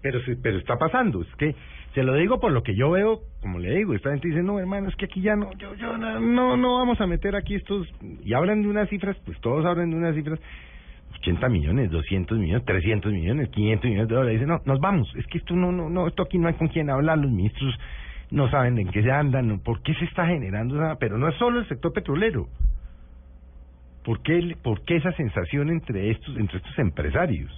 Pero, 0.01 0.19
pero 0.41 0.57
está 0.57 0.77
pasando, 0.77 1.21
es 1.21 1.35
que 1.35 1.55
se 1.97 2.03
lo 2.03 2.13
digo 2.13 2.39
por 2.39 2.51
lo 2.51 2.61
que 2.61 2.75
yo 2.75 2.91
veo, 2.91 3.21
como 3.41 3.57
le 3.57 3.75
digo, 3.75 3.95
esta 3.95 4.11
gente 4.11 4.27
dice, 4.27 4.43
no 4.43 4.59
hermano, 4.59 4.87
es 4.87 4.95
que 4.97 5.05
aquí 5.05 5.19
ya 5.19 5.35
no, 5.35 5.51
yo, 5.53 5.73
yo 5.73 5.97
no, 5.97 6.55
no, 6.55 6.77
vamos 6.77 7.01
a 7.01 7.07
meter 7.07 7.35
aquí 7.35 7.55
estos, 7.55 7.87
y 8.23 8.35
hablan 8.35 8.61
de 8.61 8.67
unas 8.67 8.87
cifras, 8.87 9.17
pues 9.25 9.41
todos 9.41 9.65
hablan 9.65 9.89
de 9.89 9.95
unas 9.95 10.13
cifras, 10.13 10.39
80 11.21 11.49
millones, 11.49 11.89
200 11.89 12.37
millones, 12.37 12.63
300 12.65 13.11
millones, 13.11 13.49
500 13.49 13.85
millones 13.85 14.09
de 14.09 14.13
dólares, 14.13 14.39
dicen, 14.39 14.47
no, 14.47 14.61
nos 14.63 14.79
vamos, 14.79 15.11
es 15.15 15.25
que 15.25 15.39
esto 15.39 15.55
no, 15.55 15.71
no, 15.71 15.89
no, 15.89 16.07
esto 16.07 16.21
aquí 16.21 16.37
no 16.37 16.47
hay 16.47 16.53
con 16.53 16.67
quién 16.67 16.91
hablar, 16.91 17.17
los 17.17 17.31
ministros 17.31 17.73
no 18.29 18.47
saben 18.51 18.77
en 18.77 18.89
qué 18.89 19.01
se 19.01 19.09
andan, 19.09 19.59
por 19.61 19.81
qué 19.81 19.95
se 19.95 20.05
está 20.05 20.27
generando 20.27 20.75
esa, 20.75 20.99
pero 20.99 21.17
no 21.17 21.27
es 21.27 21.35
solo 21.37 21.61
el 21.61 21.67
sector 21.67 21.93
petrolero, 21.93 22.47
¿por 24.05 24.21
qué, 24.21 24.55
por 24.61 24.85
qué 24.85 24.97
esa 24.97 25.13
sensación 25.13 25.71
entre 25.71 26.11
estos, 26.11 26.37
entre 26.37 26.57
estos 26.57 26.77
empresarios? 26.77 27.51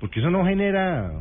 Porque 0.00 0.20
eso 0.20 0.30
no 0.30 0.46
genera, 0.46 1.12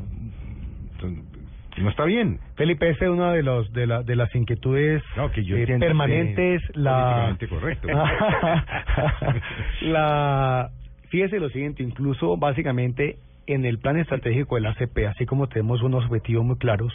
no 1.77 1.89
está 1.89 2.05
bien. 2.05 2.39
Felipe, 2.55 2.89
esa 2.89 3.05
es 3.05 3.11
una 3.11 3.31
de 3.33 3.43
los 3.43 3.71
de, 3.73 3.87
la, 3.87 4.03
de 4.03 4.15
las 4.15 4.33
inquietudes 4.35 5.03
No, 5.15 5.31
que 5.31 5.43
yo 5.43 5.55
eh, 5.57 5.65
permanentes. 5.79 6.61
es 6.63 6.75
La 6.75 7.37
correcto. 7.49 7.87
la 9.81 10.69
fíjese 11.09 11.39
lo 11.39 11.49
siguiente, 11.49 11.83
incluso 11.83 12.37
básicamente 12.37 13.17
en 13.45 13.65
el 13.65 13.79
plan 13.79 13.97
estratégico 13.97 14.55
del 14.55 14.65
ACP, 14.67 15.05
así 15.09 15.25
como 15.25 15.47
tenemos 15.47 15.81
unos 15.81 16.05
objetivos 16.05 16.45
muy 16.45 16.57
claros, 16.57 16.93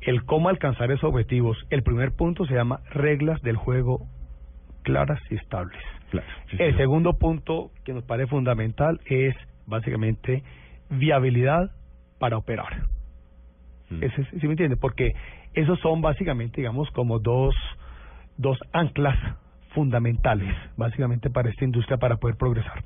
el 0.00 0.24
cómo 0.24 0.48
alcanzar 0.48 0.90
esos 0.90 1.04
objetivos, 1.04 1.56
el 1.70 1.82
primer 1.82 2.12
punto 2.12 2.44
se 2.46 2.54
llama 2.54 2.80
reglas 2.90 3.40
del 3.42 3.56
juego 3.56 4.06
claras 4.82 5.20
y 5.30 5.36
estables. 5.36 5.78
Claro, 6.10 6.26
sí, 6.50 6.56
El 6.58 6.72
sí. 6.72 6.78
segundo 6.78 7.18
punto 7.18 7.70
que 7.84 7.92
nos 7.92 8.02
parece 8.04 8.30
fundamental 8.30 9.00
es 9.06 9.36
básicamente 9.66 10.42
viabilidad 10.90 11.70
para 12.18 12.36
operar. 12.38 12.84
Mm. 13.90 14.02
Ese, 14.02 14.20
es- 14.22 14.28
¿Sí 14.40 14.46
me 14.46 14.52
entiende? 14.52 14.76
Porque 14.76 15.14
esos 15.54 15.78
son 15.80 16.00
básicamente, 16.00 16.60
digamos, 16.60 16.90
como 16.90 17.18
dos, 17.18 17.54
dos 18.36 18.58
anclas 18.72 19.16
fundamentales, 19.70 20.54
básicamente, 20.76 21.30
para 21.30 21.50
esta 21.50 21.64
industria 21.64 21.98
para 21.98 22.16
poder 22.16 22.36
progresar. 22.36 22.82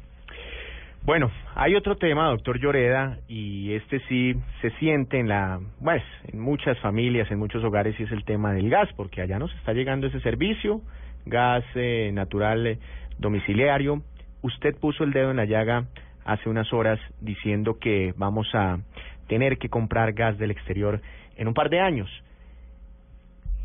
Bueno, 1.04 1.32
hay 1.56 1.74
otro 1.74 1.96
tema, 1.96 2.28
doctor 2.28 2.60
Lloreda, 2.60 3.18
y 3.26 3.72
este 3.72 3.98
sí 4.08 4.36
se 4.60 4.70
siente 4.78 5.18
en 5.18 5.26
la, 5.28 5.58
pues, 5.82 6.02
en 6.32 6.38
muchas 6.38 6.78
familias, 6.78 7.28
en 7.32 7.40
muchos 7.40 7.64
hogares, 7.64 7.98
y 7.98 8.04
es 8.04 8.12
el 8.12 8.24
tema 8.24 8.52
del 8.52 8.70
gas, 8.70 8.88
porque 8.96 9.20
allá 9.20 9.38
nos 9.40 9.52
está 9.56 9.72
llegando 9.72 10.06
ese 10.06 10.20
servicio, 10.20 10.80
gas 11.26 11.64
eh, 11.74 12.10
natural 12.14 12.66
eh, 12.66 12.78
domiciliario. 13.18 14.02
Usted 14.42 14.76
puso 14.78 15.02
el 15.02 15.12
dedo 15.12 15.32
en 15.32 15.38
la 15.38 15.44
llaga 15.44 15.86
hace 16.24 16.48
unas 16.48 16.72
horas 16.72 17.00
diciendo 17.20 17.78
que 17.80 18.14
vamos 18.16 18.48
a 18.54 18.78
tener 19.28 19.58
que 19.58 19.68
comprar 19.68 20.12
gas 20.12 20.38
del 20.38 20.50
exterior 20.50 21.00
en 21.36 21.48
un 21.48 21.54
par 21.54 21.70
de 21.70 21.80
años. 21.80 22.08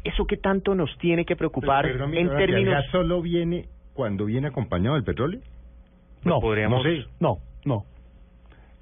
¿Eso 0.04 0.26
qué 0.26 0.38
tanto 0.38 0.74
nos 0.76 0.96
tiene 1.00 1.26
que 1.26 1.36
preocupar 1.36 1.84
Pero, 1.86 2.08
mi 2.08 2.20
en 2.20 2.30
términos... 2.30 2.60
¿El 2.62 2.66
gas 2.70 2.86
solo 2.92 3.22
viene 3.22 3.66
cuando 3.94 4.26
viene 4.26 4.48
acompañado 4.48 4.96
del 4.96 5.04
petróleo? 5.04 5.40
Pues 5.42 6.26
No, 6.26 6.40
podríamos- 6.40 6.84
no 6.84 6.90
sé. 6.90 7.06
no, 7.20 7.38
no. 7.66 7.84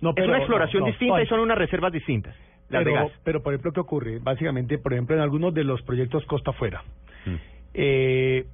no 0.01 0.09
Es 0.09 0.15
pero- 0.15 0.27
una 0.27 0.37
exploración 0.37 0.81
no, 0.81 0.85
no, 0.87 0.91
distinta 0.91 1.23
y 1.23 1.27
son 1.27 1.39
unas 1.39 1.57
reservas 1.57 1.91
distintas, 1.91 2.35
las 2.69 2.83
pero, 2.83 2.85
de 2.85 3.03
gas. 3.03 3.11
pero, 3.23 3.41
por 3.41 3.53
ejemplo, 3.53 3.71
¿qué 3.73 3.79
ocurre? 3.79 4.19
Básicamente, 4.19 4.77
por 4.77 4.93
ejemplo, 4.93 5.15
en 5.15 5.21
algunos 5.21 5.53
de 5.53 5.63
los 5.63 5.81
proyectos 5.81 6.25
costa 6.25 6.51
afuera, 6.51 6.83
Mm. 7.25 7.35
eh, 7.73 8.45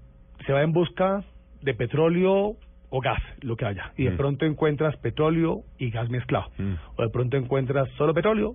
se 0.46 0.54
va 0.54 0.62
en 0.64 0.72
busca 0.72 1.24
de 1.62 1.74
petróleo 1.74 2.56
o 2.92 3.00
gas, 3.02 3.20
lo 3.42 3.56
que 3.56 3.66
haya. 3.66 3.92
Y 3.98 4.04
de 4.04 4.12
Mm. 4.12 4.18
pronto 4.18 4.46
encuentras 4.46 4.96
petróleo 4.98 5.62
y 5.80 5.90
gas 5.90 6.10
mezclado. 6.10 6.52
Mm. 6.60 6.74
O 6.98 7.02
de 7.04 7.10
pronto 7.10 7.38
encuentras 7.38 7.90
solo 7.98 8.14
petróleo, 8.14 8.54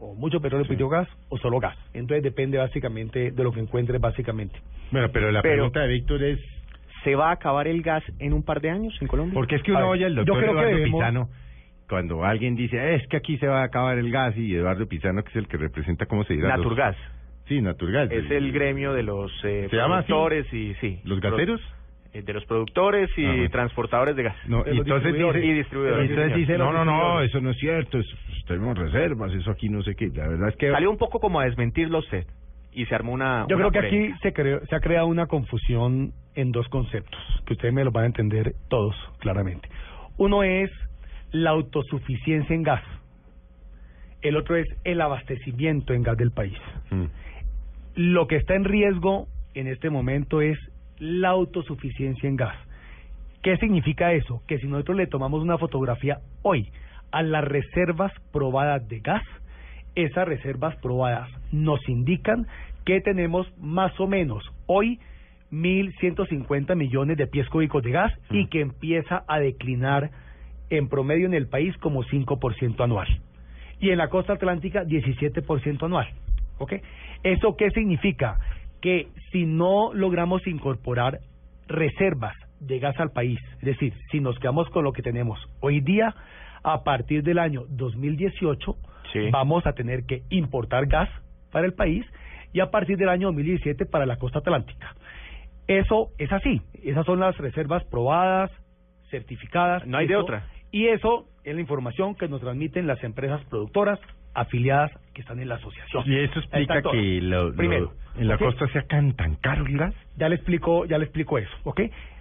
o 0.00 0.14
mucho 0.14 0.40
petróleo 0.40 0.64
y 0.64 0.68
poquito 0.68 0.88
gas, 0.88 1.06
o 1.28 1.38
solo 1.38 1.60
gas. 1.60 1.76
Entonces 1.92 2.22
depende 2.24 2.56
básicamente 2.58 3.30
de 3.30 3.44
lo 3.44 3.52
que 3.52 3.60
encuentres 3.60 4.00
básicamente. 4.00 4.58
Bueno, 4.90 5.08
pero 5.12 5.30
la 5.30 5.42
Pero- 5.42 5.54
pregunta 5.54 5.80
de 5.80 5.88
Víctor 5.88 6.22
es, 6.24 6.40
¿Se 7.04 7.14
va 7.14 7.28
a 7.28 7.32
acabar 7.34 7.68
el 7.68 7.80
gas 7.82 8.02
en 8.18 8.32
un 8.32 8.42
par 8.42 8.60
de 8.60 8.70
años 8.70 8.92
en 9.00 9.06
Colombia? 9.06 9.32
porque 9.34 9.54
es 9.54 9.62
que 9.62 9.70
uno 9.70 9.82
ver, 9.82 9.88
oye 9.90 10.04
al 10.06 10.14
yo 10.16 10.24
doctor 10.24 10.38
creo 10.42 10.46
que 10.54 10.58
Eduardo 10.60 10.76
debemos- 10.76 11.00
Pisano, 11.00 11.28
cuando 11.88 12.24
alguien 12.24 12.56
dice, 12.56 12.94
es 12.96 13.06
que 13.06 13.16
aquí 13.16 13.38
se 13.38 13.46
va 13.46 13.60
a 13.60 13.64
acabar 13.64 13.98
el 13.98 14.10
gas, 14.10 14.36
y 14.36 14.52
Eduardo 14.54 14.86
Pisano, 14.88 15.22
que 15.22 15.30
es 15.30 15.36
el 15.36 15.46
que 15.46 15.56
representa, 15.58 16.06
¿cómo 16.06 16.24
se 16.24 16.34
dirá? 16.34 16.48
Los- 16.48 16.58
Naturgas. 16.58 16.96
Sí, 17.46 17.62
Naturgas. 17.62 18.10
Es 18.10 18.28
el 18.30 18.50
gremio 18.52 18.92
de 18.94 19.04
los 19.04 19.30
eh, 19.44 19.68
¿Se 19.70 19.76
llama 19.76 20.02
productores 20.02 20.52
y 20.52 20.74
sí. 20.80 21.00
¿Los 21.04 21.20
gaseros? 21.20 21.60
Pro- 21.60 21.70
eh, 21.70 21.77
de 22.12 22.32
los 22.32 22.44
productores 22.46 23.10
y 23.16 23.24
Ah, 23.24 23.48
transportadores 23.50 24.16
de 24.16 24.22
gas. 24.24 24.36
No, 24.46 24.64
De 24.64 24.74
los 24.74 24.86
entonces 24.86 25.12
distribuidores. 25.12 25.42
dice, 25.42 25.52
Y 25.52 25.58
distribuidores, 25.58 26.10
entonces 26.10 26.36
dice, 26.36 26.58
no, 26.58 26.72
no, 26.72 26.84
no, 26.84 27.20
Los 27.20 27.28
eso 27.28 27.40
no 27.40 27.50
es 27.50 27.58
cierto, 27.58 27.98
eso, 27.98 28.16
pues, 28.26 28.44
tenemos 28.46 28.78
reservas, 28.78 29.32
eso 29.32 29.50
aquí 29.50 29.68
no 29.68 29.82
sé 29.82 29.94
qué. 29.94 30.08
La 30.08 30.26
verdad 30.28 30.48
es 30.48 30.56
que... 30.56 30.70
Salió 30.70 30.90
un 30.90 30.96
poco 30.96 31.20
como 31.20 31.40
a 31.40 31.44
desmentirlo 31.44 31.98
usted 31.98 32.26
y 32.72 32.86
se 32.86 32.94
armó 32.94 33.12
una. 33.12 33.46
Yo 33.48 33.56
una 33.56 33.68
creo 33.68 33.70
que 33.82 33.86
aquí 33.86 34.14
se, 34.22 34.32
creó, 34.32 34.64
se 34.66 34.74
ha 34.74 34.80
creado 34.80 35.06
una 35.06 35.26
confusión 35.26 36.12
en 36.34 36.52
dos 36.52 36.68
conceptos, 36.68 37.20
que 37.46 37.54
ustedes 37.54 37.74
me 37.74 37.84
lo 37.84 37.90
van 37.90 38.04
a 38.04 38.06
entender 38.06 38.54
todos 38.68 38.94
claramente. 39.18 39.68
Uno 40.16 40.42
es 40.42 40.70
la 41.30 41.50
autosuficiencia 41.50 42.54
en 42.54 42.62
gas. 42.62 42.82
El 44.22 44.36
otro 44.36 44.56
es 44.56 44.66
el 44.84 45.00
abastecimiento 45.00 45.92
en 45.92 46.02
gas 46.02 46.16
del 46.16 46.30
país. 46.32 46.58
Mm. 46.90 47.04
Lo 47.96 48.26
que 48.26 48.36
está 48.36 48.54
en 48.54 48.64
riesgo 48.64 49.26
en 49.54 49.66
este 49.66 49.90
momento 49.90 50.40
es 50.40 50.58
la 50.98 51.30
autosuficiencia 51.30 52.28
en 52.28 52.36
gas. 52.36 52.56
¿Qué 53.42 53.56
significa 53.58 54.12
eso? 54.12 54.42
Que 54.46 54.58
si 54.58 54.66
nosotros 54.66 54.96
le 54.96 55.06
tomamos 55.06 55.42
una 55.42 55.58
fotografía 55.58 56.18
hoy 56.42 56.70
a 57.12 57.22
las 57.22 57.44
reservas 57.44 58.12
probadas 58.32 58.86
de 58.88 59.00
gas, 59.00 59.22
esas 59.94 60.26
reservas 60.26 60.76
probadas 60.76 61.30
nos 61.52 61.80
indican 61.88 62.46
que 62.84 63.00
tenemos 63.00 63.46
más 63.58 63.98
o 64.00 64.06
menos 64.06 64.44
hoy 64.66 64.98
1.150 65.52 66.74
millones 66.76 67.16
de 67.16 67.26
pies 67.26 67.48
cúbicos 67.48 67.82
de 67.82 67.90
gas 67.92 68.12
y 68.30 68.46
que 68.46 68.60
empieza 68.60 69.24
a 69.26 69.38
declinar 69.38 70.10
en 70.70 70.88
promedio 70.88 71.26
en 71.26 71.34
el 71.34 71.48
país 71.48 71.76
como 71.78 72.04
5% 72.04 72.82
anual. 72.82 73.08
Y 73.80 73.90
en 73.90 73.98
la 73.98 74.08
costa 74.08 74.34
atlántica 74.34 74.84
17% 74.84 75.82
anual. 75.84 76.08
¿Ok? 76.58 76.74
¿Eso 77.22 77.56
qué 77.56 77.70
significa? 77.70 78.38
Que 78.80 79.08
si 79.32 79.44
no 79.46 79.92
logramos 79.92 80.46
incorporar 80.46 81.20
reservas 81.66 82.34
de 82.60 82.78
gas 82.78 82.98
al 82.98 83.12
país, 83.12 83.38
es 83.60 83.64
decir, 83.64 83.92
si 84.10 84.20
nos 84.20 84.38
quedamos 84.38 84.68
con 84.70 84.84
lo 84.84 84.92
que 84.92 85.02
tenemos 85.02 85.38
hoy 85.60 85.80
día, 85.80 86.14
a 86.62 86.82
partir 86.82 87.22
del 87.22 87.38
año 87.38 87.64
2018 87.68 88.76
Sí. 89.12 89.30
vamos 89.30 89.64
a 89.66 89.72
tener 89.72 90.04
que 90.04 90.22
importar 90.28 90.86
gas 90.86 91.08
para 91.50 91.64
el 91.66 91.72
país 91.72 92.04
y 92.52 92.60
a 92.60 92.70
partir 92.70 92.98
del 92.98 93.08
año 93.08 93.28
2017 93.28 93.86
para 93.86 94.04
la 94.06 94.16
costa 94.16 94.40
atlántica. 94.40 94.94
Eso 95.66 96.10
es 96.18 96.30
así, 96.32 96.60
esas 96.82 97.06
son 97.06 97.20
las 97.20 97.36
reservas 97.38 97.84
probadas, 97.84 98.50
certificadas. 99.10 99.86
No 99.86 99.98
hay 99.98 100.06
de 100.06 100.16
otra. 100.16 100.46
Y 100.70 100.88
eso 100.88 101.26
es 101.44 101.54
la 101.54 101.60
información 101.60 102.14
que 102.14 102.28
nos 102.28 102.40
transmiten 102.40 102.86
las 102.86 103.02
empresas 103.02 103.42
productoras 103.46 103.98
afiliadas 104.34 104.90
que 105.14 105.20
están 105.22 105.40
en 105.40 105.48
la 105.48 105.56
asociación. 105.56 106.04
Y 106.06 106.16
eso 106.18 106.38
explica 106.38 106.82
que 106.82 107.20
lo, 107.20 107.48
lo- 107.50 107.56
Primero, 107.56 107.92
en 108.16 108.28
la 108.28 108.38
costa 108.38 108.68
sea 108.68 108.82
tan, 108.82 109.14
tan 109.14 109.34
caro 109.36 109.66
el 109.66 109.76
gas. 109.76 109.94
Ya 110.16 110.28
le 110.28 110.36
explico, 110.36 110.84
ya 110.86 110.98
le 110.98 111.04
explico 111.04 111.38
eso, 111.38 111.50
¿ok? 111.64 111.80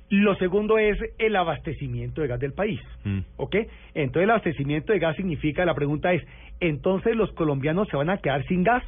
Lo 0.10 0.36
segundo 0.36 0.78
es 0.78 0.98
el 1.20 1.36
abastecimiento 1.36 2.22
de 2.22 2.28
gas 2.28 2.40
del 2.40 2.54
país, 2.54 2.80
Mm. 3.04 3.20
¿ok? 3.38 3.56
Entonces 3.94 4.24
el 4.24 4.30
abastecimiento 4.30 4.94
de 4.94 5.00
gas 5.00 5.16
significa, 5.18 5.66
la 5.66 5.76
pregunta 5.76 6.14
es, 6.14 6.24
¿entonces 6.62 7.16
los 7.16 7.32
colombianos 7.34 7.88
se 7.90 7.98
van 7.98 8.10
a 8.10 8.18
quedar 8.18 8.46
sin 8.48 8.64
gas? 8.64 8.84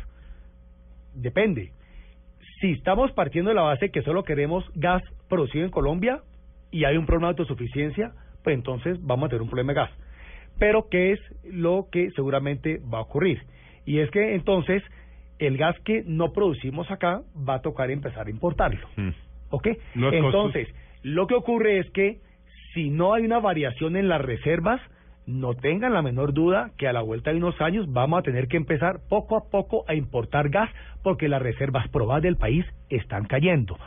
Depende. 1.14 1.72
Si 2.62 2.72
estamos 2.72 3.12
partiendo 3.12 3.50
de 3.50 3.56
la 3.56 3.62
base 3.64 3.90
que 3.92 4.02
solo 4.02 4.24
queremos 4.24 4.66
gas 4.76 5.04
producido 5.28 5.66
en 5.66 5.72
Colombia 5.72 6.22
y 6.72 6.86
hay 6.86 6.98
un 6.98 7.06
problema 7.06 7.28
de 7.28 7.32
autosuficiencia, 7.32 8.12
pues 8.44 8.56
entonces 8.56 8.98
vamos 9.02 9.28
a 9.28 9.30
tener 9.30 9.42
un 9.42 9.50
problema 9.50 9.74
de 9.74 9.80
gas. 9.80 9.92
Pero 10.60 10.88
¿qué 10.90 11.14
es 11.14 11.20
lo 11.44 11.88
que 11.92 12.12
seguramente 12.12 12.82
va 12.94 13.00
a 13.00 13.02
ocurrir? 13.02 13.42
Y 13.86 14.00
es 14.00 14.12
que 14.12 14.36
entonces 14.36 14.84
el 15.40 15.58
gas 15.58 15.80
que 15.86 16.04
no 16.06 16.34
producimos 16.34 16.92
acá 16.92 17.22
va 17.48 17.56
a 17.56 17.62
tocar 17.62 17.90
empezar 17.90 18.28
a 18.28 18.30
importarlo. 18.30 18.88
Mm. 18.98 19.10
¿Ok? 19.50 19.68
Los 19.96 20.14
Entonces, 20.14 20.68
lo 21.02 21.26
que 21.26 21.34
ocurre 21.34 21.80
es 21.80 21.90
que 21.92 22.20
si 22.74 22.90
no 22.90 23.14
hay 23.14 23.24
una 23.24 23.40
variación 23.40 23.96
en 23.96 24.10
las 24.10 24.22
reservas, 24.22 24.80
no 25.26 25.54
tengan 25.54 25.94
la 25.94 26.02
menor 26.02 26.34
duda 26.34 26.72
que 26.78 26.88
a 26.88 26.94
la 26.94 27.02
vuelta 27.02 27.32
de 27.32 27.38
unos 27.38 27.60
años 27.62 27.92
vamos 27.92 28.20
a 28.20 28.24
tener 28.24 28.48
que 28.48 28.58
empezar 28.58 29.00
poco 29.08 29.38
a 29.38 29.50
poco 29.50 29.86
a 29.88 29.96
importar 29.96 30.50
gas 30.50 30.70
porque 31.04 31.30
las 31.30 31.42
reservas 31.42 31.88
probadas 31.90 32.24
del 32.24 32.36
país 32.36 32.66
están 32.90 33.26
cayendo. 33.26 33.78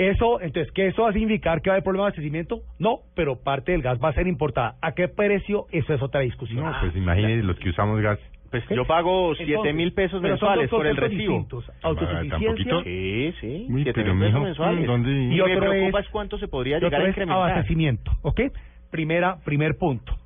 Eso, 0.00 0.40
entonces, 0.40 0.72
¿qué 0.72 0.86
eso 0.86 1.02
va 1.02 1.10
a 1.10 1.12
significar 1.12 1.60
que 1.60 1.68
va 1.68 1.74
a 1.74 1.76
haber 1.76 1.84
problema 1.84 2.04
de 2.04 2.08
abastecimiento? 2.08 2.62
No, 2.78 3.00
pero 3.14 3.36
parte 3.36 3.72
del 3.72 3.82
gas 3.82 3.98
va 4.02 4.08
a 4.08 4.12
ser 4.14 4.26
importada. 4.26 4.76
¿A 4.80 4.92
qué 4.92 5.08
precio? 5.08 5.66
Eso 5.72 5.92
es 5.92 6.00
otra 6.00 6.20
discusión. 6.22 6.64
No, 6.64 6.72
pues 6.80 6.96
imagínense 6.96 7.46
los 7.46 7.58
que 7.58 7.68
usamos 7.68 8.00
gas. 8.00 8.18
Pues 8.50 8.64
yo 8.70 8.86
pago 8.86 9.34
siete 9.34 9.74
mil 9.74 9.92
pesos 9.92 10.22
mensuales 10.22 10.70
por 10.70 10.86
el 10.86 10.96
recibo. 10.96 11.34
distintos. 11.34 11.66
¿tan 11.66 11.76
Autosuficiencia 11.82 12.48
poquito? 12.50 12.82
Sí, 12.82 13.34
sí. 13.42 13.66
Uy, 13.68 13.82
siete 13.82 14.02
mil 14.02 14.12
pesos 14.18 14.26
mijo, 14.32 14.40
mensuales. 14.40 14.86
¿dónde? 14.86 15.10
Y, 15.12 15.38
Y 15.38 15.42
me 15.42 15.56
preocupa 15.58 16.00
es- 16.00 16.06
es 16.06 16.10
cuánto 16.10 16.38
se 16.38 16.48
podría 16.48 16.78
llegar 16.78 17.02
a 17.02 17.08
incrementar. 17.10 17.36
abastecimiento, 17.50 18.10
¿ok? 18.22 18.40
Primera, 18.90 19.36
primer 19.44 19.76
punto. 19.76 20.16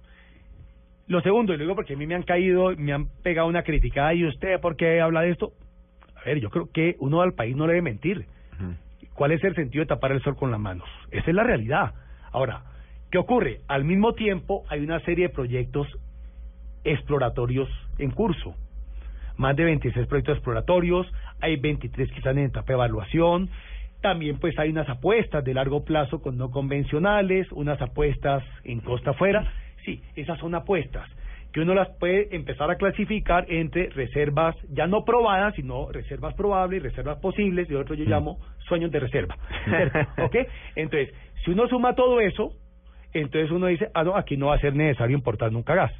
Lo 1.09 1.21
segundo, 1.21 1.53
y 1.53 1.57
lo 1.57 1.65
digo 1.65 1.75
porque 1.75 1.95
a 1.95 1.97
mí 1.97 2.07
me 2.07 2.15
han 2.15 2.23
caído, 2.23 2.75
me 2.77 2.93
han 2.93 3.09
pegado 3.25 3.49
una 3.49 3.65
criticada, 3.65 4.15
¿y 4.15 4.25
usted 4.25 4.61
por 4.61 4.77
qué 4.77 5.01
habla 5.01 5.23
de 5.23 5.31
esto? 5.31 5.51
A 6.17 6.25
ver, 6.27 6.39
yo 6.39 6.49
creo 6.49 6.71
que 6.73 6.95
uno 7.01 7.21
al 7.23 7.33
país 7.35 7.57
no 7.57 7.67
le 7.67 7.73
debe 7.75 7.83
mentir. 7.83 8.27
¿Cuál 9.15 9.33
es 9.33 9.45
el 9.45 9.55
sentido 9.55 9.83
de 9.83 9.89
tapar 9.89 10.13
el 10.13 10.23
sol 10.23 10.37
con 10.37 10.51
las 10.51 10.61
manos? 10.61 10.89
Esa 11.11 11.31
es 11.31 11.35
la 11.35 11.45
realidad. 11.45 11.95
Ahora, 12.33 12.63
¿qué 13.11 13.19
ocurre? 13.19 13.61
Al 13.69 13.85
mismo 13.85 14.15
tiempo 14.15 14.65
hay 14.69 14.81
una 14.81 15.01
serie 15.01 15.29
de 15.29 15.35
proyectos 15.35 15.87
exploratorios 16.83 17.69
en 17.99 18.11
curso. 18.11 18.55
Más 19.37 19.57
de 19.57 19.65
26 19.65 20.07
proyectos 20.09 20.37
exploratorios, 20.37 21.07
hay 21.41 21.57
23 21.57 22.11
que 22.11 22.19
están 22.19 22.39
en 22.39 22.47
etapa 22.47 22.67
de 22.69 22.75
evaluación. 22.75 23.51
También 24.01 24.39
pues 24.39 24.59
hay 24.59 24.71
unas 24.71 24.89
apuestas 24.89 25.45
de 25.45 25.55
largo 25.55 25.85
plazo 25.85 26.21
con 26.21 26.37
no 26.37 26.51
convencionales, 26.51 27.51
unas 27.53 27.81
apuestas 27.81 28.43
en 28.65 28.81
costa 28.81 29.11
afuera. 29.11 29.51
Sí, 29.85 30.03
esas 30.17 30.39
son 30.41 30.55
apuestas 30.55 31.09
que 31.55 31.61
uno 31.61 31.73
las 31.73 31.89
puede 32.01 32.35
empezar 32.35 32.69
a 32.69 32.75
clasificar 32.75 33.47
entre 33.49 33.89
reservas 33.91 34.57
ya 34.71 34.89
no 34.89 35.05
probadas, 35.05 35.55
sino 35.55 35.89
reservas 35.93 36.35
probables, 36.35 36.83
reservas 36.83 37.19
posibles, 37.21 37.71
y 37.71 37.75
otro 37.75 37.95
yo 37.95 38.05
Mm. 38.05 38.09
llamo 38.09 38.41
sueños 38.67 38.91
de 38.91 38.99
reserva. 38.99 39.37
¿Ok? 40.19 40.35
Entonces, 40.75 41.15
si 41.45 41.53
uno 41.53 41.69
suma 41.69 41.95
todo 41.95 42.21
eso, 42.21 42.55
entonces 43.13 43.53
uno 43.53 43.69
dice, 43.69 43.89
ah, 43.95 44.03
no, 44.03 44.17
aquí 44.17 44.37
no 44.37 44.49
va 44.49 44.57
a 44.57 44.59
ser 44.59 44.75
necesario 44.75 45.17
importar 45.17 45.53
nunca 45.53 45.77
gas. 45.77 45.93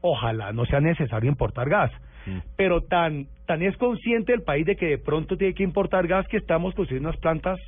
Ojalá 0.00 0.52
no 0.52 0.66
sea 0.66 0.80
necesario 0.80 1.30
importar 1.30 1.68
gas. 1.68 1.92
Mm. 2.26 2.38
Pero 2.56 2.80
tan, 2.80 3.26
tan 3.46 3.62
es 3.62 3.76
consciente 3.76 4.32
el 4.32 4.42
país 4.42 4.66
de 4.66 4.74
que 4.74 4.86
de 4.86 4.98
pronto 4.98 5.36
tiene 5.36 5.54
que 5.54 5.62
importar 5.62 6.08
gas 6.08 6.26
que 6.26 6.38
estamos 6.38 6.74
construyendo 6.74 7.10
unas 7.10 7.20
plantas 7.20 7.60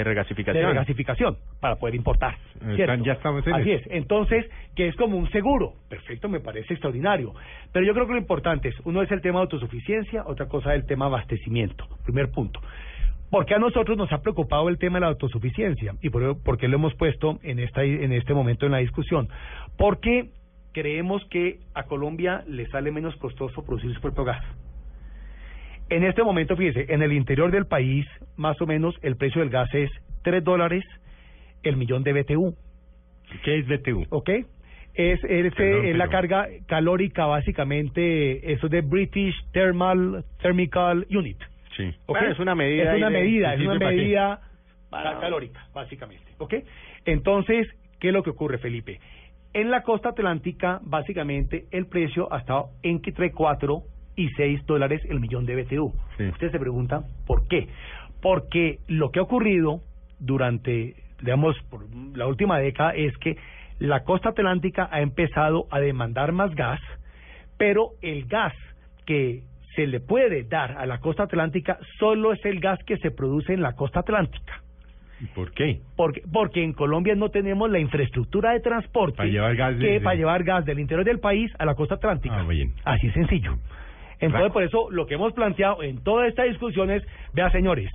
De 0.00 0.04
regasificación. 0.04 0.62
de 0.62 0.68
regasificación 0.68 1.36
para 1.60 1.76
poder 1.76 1.94
importar. 1.94 2.36
Están- 2.76 3.02
ya 3.04 3.14
estamos 3.14 3.46
en 3.46 3.54
Así 3.54 3.72
eso. 3.72 3.84
es. 3.90 3.96
Entonces, 3.96 4.44
que 4.74 4.88
es 4.88 4.96
como 4.96 5.16
un 5.16 5.28
seguro. 5.30 5.74
Perfecto, 5.88 6.28
me 6.28 6.40
parece 6.40 6.74
extraordinario. 6.74 7.32
Pero 7.72 7.84
yo 7.86 7.94
creo 7.94 8.06
que 8.06 8.12
lo 8.12 8.18
importante 8.18 8.68
es, 8.68 8.74
uno 8.84 9.02
es 9.02 9.10
el 9.10 9.20
tema 9.20 9.38
de 9.40 9.44
autosuficiencia, 9.44 10.24
otra 10.26 10.46
cosa 10.46 10.74
es 10.74 10.80
el 10.82 10.86
tema 10.86 11.06
de 11.06 11.14
abastecimiento. 11.14 11.86
Primer 12.04 12.30
punto. 12.30 12.60
¿Por 13.30 13.44
qué 13.44 13.54
a 13.54 13.58
nosotros 13.58 13.96
nos 13.98 14.12
ha 14.12 14.22
preocupado 14.22 14.68
el 14.68 14.78
tema 14.78 14.98
de 14.98 15.00
la 15.00 15.08
autosuficiencia? 15.08 15.94
¿Y 16.00 16.10
por, 16.10 16.40
por 16.42 16.58
qué 16.58 16.68
lo 16.68 16.76
hemos 16.76 16.94
puesto 16.94 17.38
en, 17.42 17.58
esta, 17.58 17.82
en 17.82 18.12
este 18.12 18.34
momento 18.34 18.66
en 18.66 18.72
la 18.72 18.78
discusión? 18.78 19.28
Porque 19.76 20.30
creemos 20.72 21.24
que 21.30 21.58
a 21.74 21.84
Colombia 21.84 22.44
le 22.46 22.66
sale 22.68 22.92
menos 22.92 23.16
costoso 23.16 23.64
producir 23.64 23.92
su 23.94 24.00
propio 24.00 24.24
gas. 24.24 24.44
En 25.88 26.02
este 26.04 26.22
momento, 26.22 26.56
fíjese, 26.56 26.92
en 26.92 27.02
el 27.02 27.12
interior 27.12 27.50
del 27.50 27.66
país, 27.66 28.06
más 28.36 28.60
o 28.60 28.66
menos, 28.66 28.94
el 29.02 29.16
precio 29.16 29.40
del 29.40 29.50
gas 29.50 29.72
es 29.74 29.90
3 30.22 30.42
dólares 30.42 30.84
el 31.62 31.76
millón 31.76 32.02
de 32.02 32.12
BTU, 32.12 32.54
¿Qué 33.44 33.58
es 33.58 33.66
BTU? 33.66 34.06
¿ok? 34.10 34.30
Es, 34.94 35.22
es, 35.24 35.54
Perdón, 35.54 35.84
eh, 35.84 35.94
la 35.94 36.08
carga 36.08 36.48
calórica, 36.66 37.26
básicamente, 37.26 38.52
eso 38.52 38.68
de 38.68 38.80
British 38.80 39.34
Thermal 39.52 40.24
Thermical 40.40 41.06
Unit. 41.10 41.38
Sí. 41.76 41.88
¿ok? 42.06 42.18
Bueno, 42.18 42.32
es 42.32 42.38
una 42.38 42.54
medida 42.54 42.92
Es 42.92 42.96
una 42.98 43.10
medida, 43.10 43.54
¿y 43.54 43.60
es 43.62 43.66
una 43.68 43.78
para 43.78 43.90
medida 43.90 44.40
Para- 44.88 45.20
calórica, 45.20 45.66
básicamente, 45.74 46.24
¿ok? 46.38 46.54
Entonces, 47.04 47.68
¿qué 48.00 48.08
es 48.08 48.14
lo 48.14 48.22
que 48.22 48.30
ocurre, 48.30 48.58
Felipe? 48.58 48.98
En 49.52 49.70
la 49.70 49.82
costa 49.82 50.10
atlántica, 50.10 50.80
básicamente, 50.82 51.66
el 51.70 51.86
precio 51.86 52.32
ha 52.32 52.38
estado 52.38 52.70
entre 52.82 53.32
4 53.32 53.82
y 54.16 54.30
6 54.30 54.66
dólares 54.66 55.02
el 55.08 55.20
millón 55.20 55.46
de 55.46 55.62
BTU. 55.62 55.92
Sí. 56.16 56.24
Ustedes 56.28 56.52
se 56.52 56.58
preguntan, 56.58 57.04
¿por 57.26 57.46
qué? 57.48 57.68
Porque 58.22 58.78
lo 58.88 59.10
que 59.10 59.20
ha 59.20 59.22
ocurrido 59.22 59.82
durante 60.18 60.96
digamos, 61.20 61.56
por 61.70 61.82
la 62.14 62.26
última 62.26 62.58
década 62.58 62.94
es 62.94 63.16
que 63.18 63.36
la 63.78 64.04
costa 64.04 64.30
atlántica 64.30 64.88
ha 64.90 65.00
empezado 65.00 65.66
a 65.70 65.80
demandar 65.80 66.32
más 66.32 66.54
gas, 66.54 66.80
pero 67.58 67.90
el 68.02 68.26
gas 68.26 68.54
que 69.06 69.42
se 69.74 69.86
le 69.86 70.00
puede 70.00 70.44
dar 70.44 70.72
a 70.72 70.86
la 70.86 70.98
costa 70.98 71.24
atlántica 71.24 71.78
solo 71.98 72.32
es 72.32 72.44
el 72.44 72.60
gas 72.60 72.78
que 72.84 72.96
se 72.98 73.10
produce 73.10 73.52
en 73.52 73.62
la 73.62 73.74
costa 73.74 74.00
atlántica. 74.00 74.62
¿Y 75.20 75.26
por 75.26 75.52
qué? 75.52 75.80
Porque, 75.96 76.22
porque 76.30 76.62
en 76.62 76.74
Colombia 76.74 77.14
no 77.14 77.30
tenemos 77.30 77.70
la 77.70 77.78
infraestructura 77.78 78.52
de 78.52 78.60
transporte 78.60 79.16
Para 79.16 79.28
llevar 79.28 79.56
gas 79.56 79.76
que 79.76 80.00
para 80.00 80.14
llevar 80.14 80.44
gas 80.44 80.64
del 80.66 80.78
interior 80.78 81.06
del 81.06 81.20
país 81.20 81.50
a 81.58 81.64
la 81.64 81.74
costa 81.74 81.94
atlántica. 81.94 82.40
Ah, 82.40 82.46
bien. 82.46 82.74
Así 82.84 83.06
es 83.06 83.14
sencillo. 83.14 83.56
Entonces, 84.18 84.38
Claro. 84.40 84.52
por 84.52 84.62
eso 84.62 84.90
lo 84.90 85.06
que 85.06 85.14
hemos 85.14 85.32
planteado 85.34 85.82
en 85.82 86.02
toda 86.02 86.26
esta 86.26 86.44
discusión 86.44 86.90
es, 86.90 87.02
vea 87.34 87.50
señores, 87.50 87.90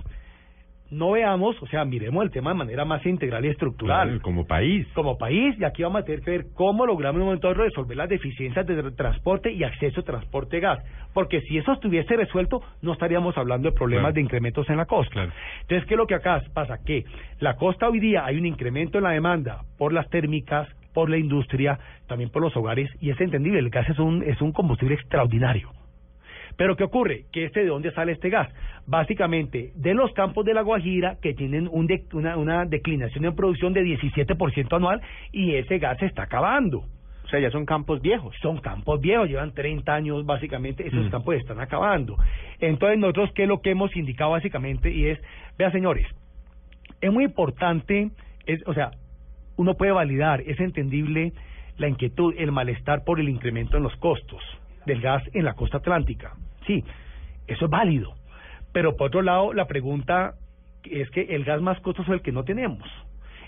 no 0.90 1.12
veamos, 1.12 1.56
o 1.62 1.66
sea, 1.68 1.86
miremos 1.86 2.22
el 2.22 2.30
tema 2.30 2.50
de 2.50 2.56
manera 2.58 2.84
más 2.84 3.04
integral 3.06 3.46
y 3.46 3.48
estructural. 3.48 4.08
Claro, 4.08 4.22
como 4.22 4.46
país. 4.46 4.86
Como 4.94 5.16
país, 5.16 5.56
y 5.58 5.64
aquí 5.64 5.82
vamos 5.82 6.02
a 6.02 6.04
tener 6.04 6.20
que 6.20 6.30
ver 6.32 6.44
cómo 6.54 6.84
logramos 6.84 7.16
en 7.16 7.22
un 7.22 7.26
momento 7.28 7.48
dado 7.48 7.62
resolver 7.64 7.96
las 7.96 8.10
deficiencias 8.10 8.66
de 8.66 8.76
tra- 8.84 8.94
transporte 8.94 9.50
y 9.50 9.64
acceso 9.64 10.00
a 10.00 10.04
transporte 10.04 10.60
gas. 10.60 10.84
Porque 11.14 11.40
si 11.42 11.56
eso 11.56 11.72
estuviese 11.72 12.14
resuelto, 12.14 12.60
no 12.82 12.92
estaríamos 12.92 13.38
hablando 13.38 13.70
de 13.70 13.74
problemas 13.74 14.02
Claro. 14.08 14.14
de 14.16 14.20
incrementos 14.20 14.68
en 14.68 14.76
la 14.76 14.84
costa. 14.84 15.12
Claro. 15.14 15.32
Entonces, 15.62 15.88
¿qué 15.88 15.94
es 15.94 15.98
lo 15.98 16.06
que 16.06 16.14
acá 16.14 16.42
pasa? 16.52 16.76
Que 16.84 17.04
la 17.40 17.56
costa 17.56 17.88
hoy 17.88 17.98
día 17.98 18.26
hay 18.26 18.36
un 18.36 18.44
incremento 18.44 18.98
en 18.98 19.04
la 19.04 19.10
demanda 19.12 19.62
por 19.78 19.94
las 19.94 20.10
térmicas, 20.10 20.68
por 20.92 21.08
la 21.08 21.16
industria, 21.16 21.78
también 22.06 22.28
por 22.28 22.42
los 22.42 22.54
hogares, 22.54 22.90
y 23.00 23.08
es 23.08 23.18
entendible, 23.18 23.60
el 23.60 23.70
gas 23.70 23.88
es 23.88 23.98
un, 23.98 24.22
es 24.24 24.42
un 24.42 24.52
combustible 24.52 24.94
extraordinario. 24.96 25.70
Pero 26.56 26.76
¿qué 26.76 26.84
ocurre? 26.84 27.24
Que 27.32 27.44
este 27.44 27.60
de 27.60 27.66
dónde 27.66 27.92
sale 27.92 28.12
este 28.12 28.28
gas? 28.30 28.48
Básicamente 28.86 29.72
de 29.74 29.94
los 29.94 30.12
campos 30.12 30.44
de 30.44 30.54
la 30.54 30.62
Guajira 30.62 31.16
que 31.22 31.34
tienen 31.34 31.68
un 31.70 31.86
de- 31.86 32.04
una, 32.12 32.36
una 32.36 32.64
declinación 32.66 33.24
en 33.24 33.34
producción 33.34 33.72
de 33.72 33.82
17% 33.82 34.76
anual 34.76 35.00
y 35.32 35.54
ese 35.54 35.78
gas 35.78 35.98
se 35.98 36.06
está 36.06 36.24
acabando. 36.24 36.84
O 37.24 37.28
sea, 37.28 37.40
ya 37.40 37.50
son 37.50 37.64
campos 37.64 38.02
viejos. 38.02 38.36
Son 38.42 38.58
campos 38.58 39.00
viejos, 39.00 39.28
llevan 39.28 39.52
30 39.54 39.94
años 39.94 40.26
básicamente, 40.26 40.86
esos 40.86 41.06
Mm. 41.06 41.10
campos 41.10 41.36
están 41.36 41.60
acabando. 41.60 42.16
Entonces 42.60 42.98
nosotros, 42.98 43.30
¿qué 43.34 43.44
es 43.44 43.48
lo 43.48 43.60
que 43.62 43.70
hemos 43.70 43.96
indicado 43.96 44.32
básicamente? 44.32 44.90
Y 44.90 45.06
es, 45.06 45.18
vea 45.56 45.70
señores, 45.70 46.06
es 47.00 47.10
muy 47.10 47.24
importante, 47.24 48.10
es, 48.46 48.60
o 48.66 48.74
sea, 48.74 48.90
uno 49.56 49.74
puede 49.74 49.92
validar, 49.92 50.42
es 50.42 50.60
entendible 50.60 51.32
la 51.78 51.88
inquietud, 51.88 52.34
el 52.36 52.52
malestar 52.52 53.04
por 53.04 53.18
el 53.20 53.28
incremento 53.28 53.76
en 53.78 53.82
los 53.84 53.96
costos 53.96 54.42
del 54.84 55.00
gas 55.00 55.22
en 55.32 55.44
la 55.44 55.54
costa 55.54 55.78
atlántica. 55.78 56.34
Sí, 56.66 56.84
eso 57.46 57.64
es 57.64 57.70
válido. 57.70 58.14
Pero 58.72 58.96
por 58.96 59.08
otro 59.08 59.22
lado, 59.22 59.52
la 59.52 59.66
pregunta 59.66 60.34
es 60.84 61.10
que 61.10 61.22
el 61.22 61.44
gas 61.44 61.60
más 61.60 61.78
costoso 61.80 62.10
es 62.12 62.18
el 62.18 62.22
que 62.22 62.32
no 62.32 62.44
tenemos. 62.44 62.88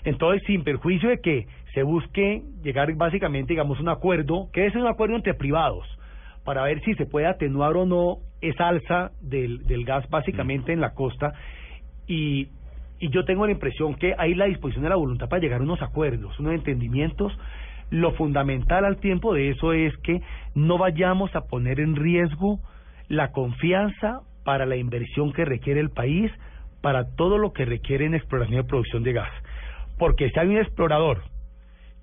Entonces, 0.03 0.43
sin 0.45 0.63
perjuicio 0.63 1.09
de 1.09 1.19
que 1.19 1.47
se 1.73 1.83
busque 1.83 2.43
llegar 2.63 2.93
básicamente, 2.93 3.53
digamos, 3.53 3.79
un 3.79 3.89
acuerdo, 3.89 4.49
que 4.53 4.67
es 4.67 4.75
un 4.75 4.87
acuerdo 4.87 5.15
entre 5.15 5.33
privados, 5.33 5.85
para 6.43 6.63
ver 6.63 6.81
si 6.83 6.93
se 6.93 7.07
puede 7.07 7.25
atenuar 7.25 7.75
o 7.75 7.85
no 7.85 8.17
esa 8.39 8.67
alza 8.67 9.11
del, 9.19 9.65
del 9.65 9.83
gas 9.83 10.07
básicamente 10.09 10.71
en 10.71 10.79
la 10.79 10.93
costa. 10.93 11.33
Y, 12.07 12.49
y 12.99 13.09
yo 13.09 13.25
tengo 13.25 13.47
la 13.47 13.51
impresión 13.51 13.95
que 13.95 14.13
hay 14.15 14.35
la 14.35 14.45
disposición 14.45 14.83
de 14.83 14.89
la 14.89 14.95
voluntad 14.95 15.27
para 15.27 15.41
llegar 15.41 15.59
a 15.59 15.63
unos 15.63 15.81
acuerdos, 15.81 16.39
unos 16.39 16.53
entendimientos. 16.53 17.35
Lo 17.89 18.13
fundamental 18.13 18.85
al 18.85 18.97
tiempo 18.97 19.33
de 19.33 19.49
eso 19.49 19.73
es 19.73 19.95
que 19.97 20.21
no 20.53 20.77
vayamos 20.77 21.35
a 21.35 21.41
poner 21.41 21.79
en 21.79 21.95
riesgo 21.95 22.59
la 23.07 23.31
confianza 23.31 24.21
para 24.43 24.65
la 24.65 24.75
inversión 24.75 25.33
que 25.33 25.45
requiere 25.45 25.79
el 25.79 25.89
país, 25.89 26.31
para 26.81 27.15
todo 27.15 27.37
lo 27.37 27.51
que 27.51 27.65
requiere 27.65 28.05
en 28.05 28.13
exploración 28.13 28.59
y 28.59 28.63
producción 28.63 29.03
de 29.03 29.13
gas. 29.13 29.31
Porque 29.97 30.29
si 30.29 30.39
hay 30.39 30.47
un 30.47 30.57
explorador 30.57 31.23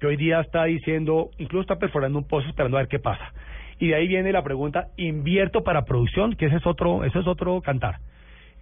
que 0.01 0.09
hoy 0.09 0.17
día 0.17 0.41
está 0.41 0.65
diciendo, 0.65 1.31
incluso 1.39 1.63
está 1.63 1.77
perforando 1.77 2.19
un 2.19 2.27
pozo 2.27 2.49
esperando 2.49 2.77
a 2.77 2.81
ver 2.81 2.89
qué 2.89 2.99
pasa. 2.99 3.33
Y 3.79 3.89
de 3.89 3.95
ahí 3.95 4.09
viene 4.09 4.33
la 4.33 4.43
pregunta, 4.43 4.89
invierto 4.97 5.63
para 5.63 5.85
producción, 5.85 6.35
que 6.35 6.47
ese 6.47 6.57
es 6.57 6.67
otro, 6.67 7.05
eso 7.05 7.21
es 7.21 7.27
otro 7.27 7.61
cantar. 7.61 7.97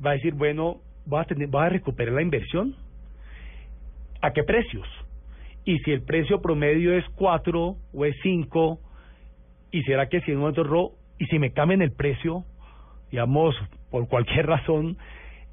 Va 0.05 0.11
a 0.11 0.15
decir, 0.15 0.35
bueno, 0.35 0.79
¿vas 1.07 1.23
a, 1.23 1.29
tener, 1.29 1.49
¿vas 1.49 1.67
a 1.67 1.69
recuperar 1.71 2.15
la 2.15 2.23
inversión? 2.23 2.75
¿A 4.21 4.33
qué 4.33 4.45
precios? 4.45 4.87
Y 5.65 5.79
si 5.81 5.93
el 5.93 6.03
precio 6.03 6.41
promedio 6.41 6.95
es 6.95 7.05
4 7.17 7.77
o 7.93 8.05
es 8.05 8.17
5, 8.23 8.79
¿y 9.73 9.83
será 9.83 10.09
que 10.09 10.21
si 10.23 10.33
en 10.33 10.39
un 10.39 10.45
y 11.21 11.27
si 11.27 11.39
me 11.39 11.53
cambian 11.53 11.83
el 11.83 11.93
precio, 11.93 12.45
digamos, 13.13 13.55
por 13.91 14.09
cualquier 14.09 14.47
razón, 14.47 14.97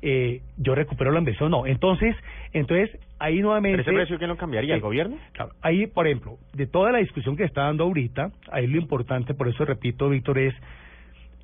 eh, 0.01 0.41
yo 0.57 0.73
recupero 0.73 1.11
la 1.11 1.19
inversión? 1.19 1.51
No. 1.51 1.65
Entonces, 1.67 2.15
entonces 2.53 2.97
ahí 3.19 3.39
nuevamente... 3.41 3.83
¿Pero 3.83 3.91
ese 3.91 3.97
precio 3.97 4.17
quién 4.17 4.29
lo 4.29 4.37
cambiaría? 4.37 4.75
¿El 4.75 4.81
gobierno? 4.81 5.17
Claro, 5.33 5.51
ahí, 5.61 5.85
por 5.87 6.07
ejemplo, 6.07 6.37
de 6.53 6.67
toda 6.67 6.91
la 6.91 6.99
discusión 6.99 7.35
que 7.35 7.43
está 7.43 7.63
dando 7.63 7.83
ahorita, 7.83 8.31
ahí 8.51 8.65
lo 8.67 8.77
importante, 8.77 9.33
por 9.33 9.47
eso 9.47 9.65
repito, 9.65 10.09
Víctor, 10.09 10.39
es 10.39 10.55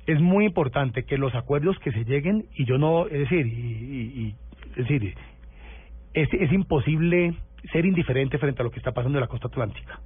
es 0.06 0.20
muy 0.20 0.44
importante 0.44 1.04
que 1.04 1.16
los 1.16 1.34
acuerdos 1.34 1.78
que 1.78 1.90
se 1.90 2.04
lleguen 2.04 2.44
y 2.54 2.66
yo 2.66 2.76
no, 2.76 3.06
es 3.06 3.20
decir, 3.20 3.46
y, 3.46 3.50
y- 3.50 4.20
y- 4.20 4.34
es 4.72 4.86
decir, 4.86 5.14
es, 6.12 6.28
es 6.32 6.52
imposible 6.52 7.32
ser 7.72 7.86
indiferente 7.86 8.36
frente 8.36 8.60
a 8.60 8.64
lo 8.64 8.70
que 8.70 8.78
está 8.78 8.92
pasando 8.92 9.16
en 9.18 9.22
la 9.22 9.28
costa 9.28 9.48
atlántica. 9.48 10.00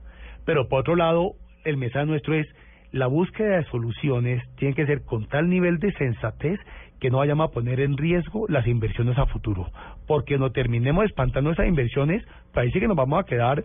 Pero 0.44 0.68
por 0.68 0.80
otro 0.80 0.94
lado, 0.94 1.32
el 1.64 1.76
mensaje 1.78 2.06
nuestro 2.06 2.34
es 2.34 2.46
la 2.92 3.06
búsqueda 3.06 3.56
de 3.58 3.64
soluciones 3.64 4.42
tiene 4.56 4.74
que 4.74 4.86
ser 4.86 5.02
con 5.02 5.26
tal 5.26 5.48
nivel 5.48 5.78
de 5.78 5.92
sensatez 5.92 6.58
que 7.00 7.10
no 7.10 7.18
vayamos 7.18 7.48
a 7.50 7.52
poner 7.52 7.80
en 7.80 7.96
riesgo 7.96 8.46
las 8.48 8.66
inversiones 8.66 9.16
a 9.18 9.26
futuro, 9.26 9.66
porque 10.06 10.38
no 10.38 10.50
terminemos 10.50 11.04
espantando 11.04 11.50
esas 11.52 11.66
inversiones, 11.68 12.24
parece 12.52 12.80
que 12.80 12.88
nos 12.88 12.96
vamos 12.96 13.20
a 13.20 13.24
quedar 13.26 13.62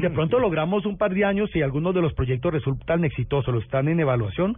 de 0.00 0.10
pronto 0.10 0.38
logramos 0.38 0.84
un 0.86 0.98
par 0.98 1.14
de 1.14 1.24
años 1.24 1.48
y 1.56 1.62
algunos 1.62 1.94
de 1.94 2.02
los 2.02 2.12
proyectos 2.12 2.52
resultan 2.52 3.04
exitosos, 3.04 3.52
lo 3.54 3.60
están 3.60 3.88
en 3.88 3.98
evaluación, 4.00 4.56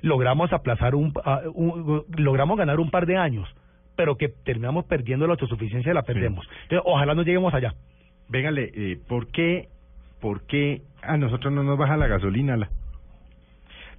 logramos 0.00 0.52
aplazar 0.52 0.94
un, 0.94 1.12
a- 1.24 1.40
un- 1.52 2.04
logramos 2.16 2.56
ganar 2.56 2.78
un 2.78 2.90
par 2.90 3.04
de 3.06 3.16
años, 3.16 3.48
pero 3.96 4.16
que 4.16 4.28
terminamos 4.28 4.84
perdiendo 4.84 5.26
la 5.26 5.32
autosuficiencia 5.32 5.92
la 5.92 6.02
perdemos. 6.02 6.46
Entonces, 6.62 6.82
ojalá 6.84 7.14
no 7.14 7.22
lleguemos 7.22 7.52
allá. 7.52 7.74
Véngale, 8.28 8.70
eh, 8.74 8.98
¿por 9.08 9.26
qué, 9.28 9.68
por 10.20 10.46
qué 10.46 10.82
a 11.02 11.16
nosotros 11.16 11.52
no 11.52 11.62
nos 11.62 11.76
baja 11.78 11.96
la 11.96 12.06
gasolina? 12.06 12.56
La... 12.56 12.68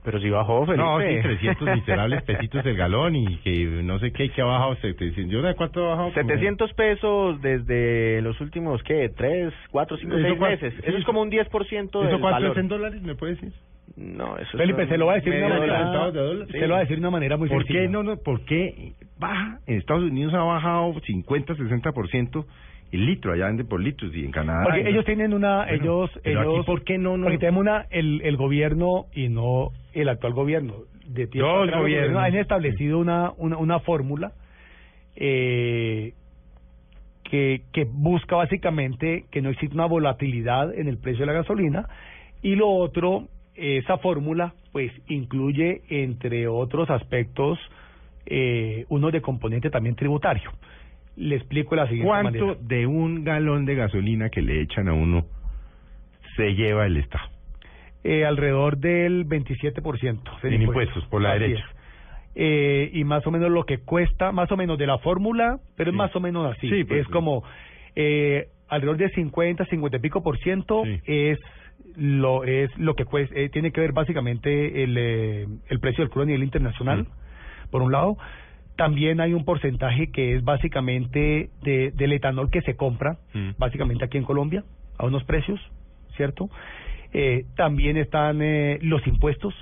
Pero 0.05 0.19
si 0.21 0.29
bajó, 0.29 0.65
Felipe. 0.65 0.83
No, 0.83 0.99
sí, 1.01 1.07
300 1.21 1.75
miserables 1.75 2.21
pesitos 2.27 2.65
el 2.65 2.77
galón 2.77 3.15
y 3.15 3.37
que 3.37 3.65
no 3.83 3.97
sé 3.99 4.11
qué, 4.13 4.29
que 4.29 4.41
ha 4.41 4.45
bajado 4.45 4.75
700. 4.75 5.31
¿Yo 5.33 5.41
de 5.41 5.55
cuánto 5.55 5.83
ha 5.85 5.89
bajado? 5.95 6.13
Como- 6.13 6.29
700 6.29 6.73
pesos 6.73 7.41
desde 7.41 8.21
los 8.21 8.39
últimos, 8.39 8.81
¿qué? 8.83 9.09
¿Tres, 9.09 9.51
cuatro, 9.71 9.97
cinco, 9.97 10.15
¿Eso 10.15 10.27
seis 10.27 10.37
cuánto? 10.37 10.63
meses? 10.65 10.79
Sí, 10.79 10.87
Eso 10.89 10.97
es 10.99 11.05
como 11.05 11.21
un 11.21 11.31
10% 11.31 11.89
¿Eso 11.89 11.99
del 12.01 12.09
cuánto 12.21 12.29
valor. 12.29 12.51
es 12.51 12.57
en 12.57 12.67
dólares? 12.67 13.01
¿Me 13.01 13.15
puede 13.15 13.33
decir? 13.33 13.51
No, 13.97 14.37
eso 14.37 14.57
Felipe, 14.57 14.81
son 14.83 14.89
se 14.89 14.97
lo 14.97 15.05
va 15.05 15.13
a 15.13 15.15
decir 15.15 15.31
de 15.33 15.39
una 15.45 15.49
manera, 15.59 16.11
de 16.11 16.19
dólar. 16.19 16.47
se 16.51 16.67
lo 16.67 16.73
va 16.73 16.77
a 16.77 16.81
decir 16.81 16.97
de 16.97 16.99
una 17.01 17.11
manera 17.11 17.37
muy 17.37 17.47
¿Por 17.49 17.59
sencilla. 17.63 17.81
qué 17.81 17.87
no, 17.87 18.03
no? 18.03 18.17
¿Por 18.17 18.41
qué 18.45 18.93
baja? 19.17 19.59
En 19.67 19.77
Estados 19.77 20.03
Unidos 20.03 20.33
ha 20.33 20.43
bajado 20.43 20.93
50, 21.05 21.55
60% 21.55 22.45
el 22.95 23.05
litro, 23.05 23.33
allá 23.33 23.47
venden 23.47 23.67
por 23.67 23.81
litros 23.81 24.15
y 24.15 24.25
en 24.25 24.31
Canadá. 24.31 24.63
Porque 24.63 24.83
no. 24.83 24.89
ellos 24.89 25.05
tienen 25.05 25.33
una, 25.33 25.65
Bueno, 25.65 25.73
ellos, 25.73 26.19
pero 26.23 26.41
aquí, 26.41 26.49
ellos, 26.49 26.65
¿por 26.65 26.83
qué 26.83 26.97
no, 26.97 27.17
no? 27.17 27.25
Porque 27.25 27.37
tenemos 27.37 27.61
una, 27.61 27.85
el, 27.89 28.21
el 28.23 28.37
gobierno 28.37 29.05
y 29.13 29.29
no 29.29 29.71
el 29.93 30.09
actual 30.09 30.33
gobierno. 30.33 30.73
De 31.05 31.27
tiempo 31.27 31.49
atrás, 31.49 31.67
los 31.67 31.79
gobiernos. 31.81 32.13
gobiernos 32.13 32.23
han 32.23 32.35
establecido 32.35 32.97
una, 32.97 33.31
una, 33.37 33.57
una 33.57 33.79
fórmula 33.79 34.31
eh, 35.15 36.13
que, 37.23 37.61
que 37.71 37.85
busca 37.85 38.35
básicamente 38.35 39.25
que 39.31 39.41
no 39.41 39.49
exista 39.49 39.75
una 39.75 39.85
volatilidad 39.85 40.73
en 40.73 40.87
el 40.87 40.97
precio 40.97 41.21
de 41.21 41.25
la 41.27 41.33
gasolina 41.33 41.87
y 42.41 42.55
lo 42.55 42.69
otro, 42.69 43.27
esa 43.55 43.97
fórmula 43.97 44.53
pues 44.71 44.91
incluye 45.07 45.81
entre 45.89 46.47
otros 46.47 46.89
aspectos 46.89 47.57
eh, 48.25 48.85
uno 48.89 49.11
de 49.11 49.21
componente 49.21 49.69
también 49.69 49.95
tributario. 49.95 50.51
Le 51.17 51.35
explico 51.35 51.75
la 51.75 51.85
siguiente 51.87 52.07
¿Cuánto 52.07 52.45
manera. 52.47 52.59
de 52.67 52.87
un 52.87 53.23
galón 53.23 53.65
de 53.65 53.75
gasolina 53.75 54.29
que 54.29 54.41
le 54.41 54.61
echan 54.61 54.87
a 54.89 54.93
uno 54.93 55.25
se 56.35 56.53
lleva 56.55 56.85
el 56.85 56.97
Estado? 56.97 57.29
Eh, 58.03 58.25
alrededor 58.25 58.77
del 58.77 59.25
27% 59.25 60.21
En 60.43 60.61
impuestos, 60.61 61.05
por 61.05 61.21
la 61.21 61.31
Así 61.31 61.39
derecha. 61.39 61.63
es. 61.65 61.75
Eh, 62.35 62.89
y 62.93 63.03
más 63.05 63.25
o 63.25 63.31
menos 63.31 63.49
lo 63.49 63.63
que 63.65 63.77
cuesta, 63.79 64.31
más 64.33 64.51
o 64.51 64.57
menos 64.57 64.77
de 64.77 64.85
la 64.87 64.97
fórmula, 64.99 65.59
pero 65.77 65.91
Sí. 65.91 65.95
es 65.95 65.97
más 65.97 66.15
o 66.15 66.19
menos 66.19 66.53
así. 66.55 66.69
Sí, 66.69 66.83
pues, 66.83 67.01
es 67.01 67.07
como 67.07 67.43
eh, 67.95 68.49
alrededor 68.67 68.97
de 68.97 69.09
50, 69.11 69.65
50 69.67 69.97
y 69.97 69.99
pico 70.01 70.21
por 70.21 70.37
ciento 70.39 70.83
es 71.05 71.39
lo 71.95 72.43
es 72.43 72.69
lo 72.77 72.93
que 72.95 73.05
cuesta, 73.05 73.33
eh, 73.39 73.47
tiene 73.49 73.71
que 73.71 73.79
ver 73.79 73.93
básicamente 73.93 74.83
el, 74.83 74.97
eh, 74.97 75.47
el 75.69 75.79
precio 75.79 76.03
del 76.03 76.09
crudo 76.11 76.23
a 76.23 76.27
nivel 76.27 76.43
internacional, 76.43 77.07
por 77.71 77.81
un 77.81 77.91
lado. 77.93 78.17
También 78.75 79.21
hay 79.21 79.33
un 79.33 79.45
porcentaje 79.45 80.11
que 80.11 80.35
es 80.35 80.43
básicamente 80.43 81.49
de, 81.63 81.91
del 81.91 82.13
etanol 82.13 82.49
que 82.51 82.61
se 82.61 82.75
compra, 82.75 83.17
Mm. 83.33 83.51
básicamente 83.57 84.03
aquí 84.05 84.17
en 84.17 84.23
Colombia, 84.25 84.63
a 84.97 85.05
unos 85.05 85.23
precios, 85.23 85.59
¿cierto? 86.17 86.49
Eh, 87.13 87.45
también 87.55 87.95
están 87.97 88.41
eh, 88.41 88.79
los 88.81 89.05
impuestos. 89.07 89.53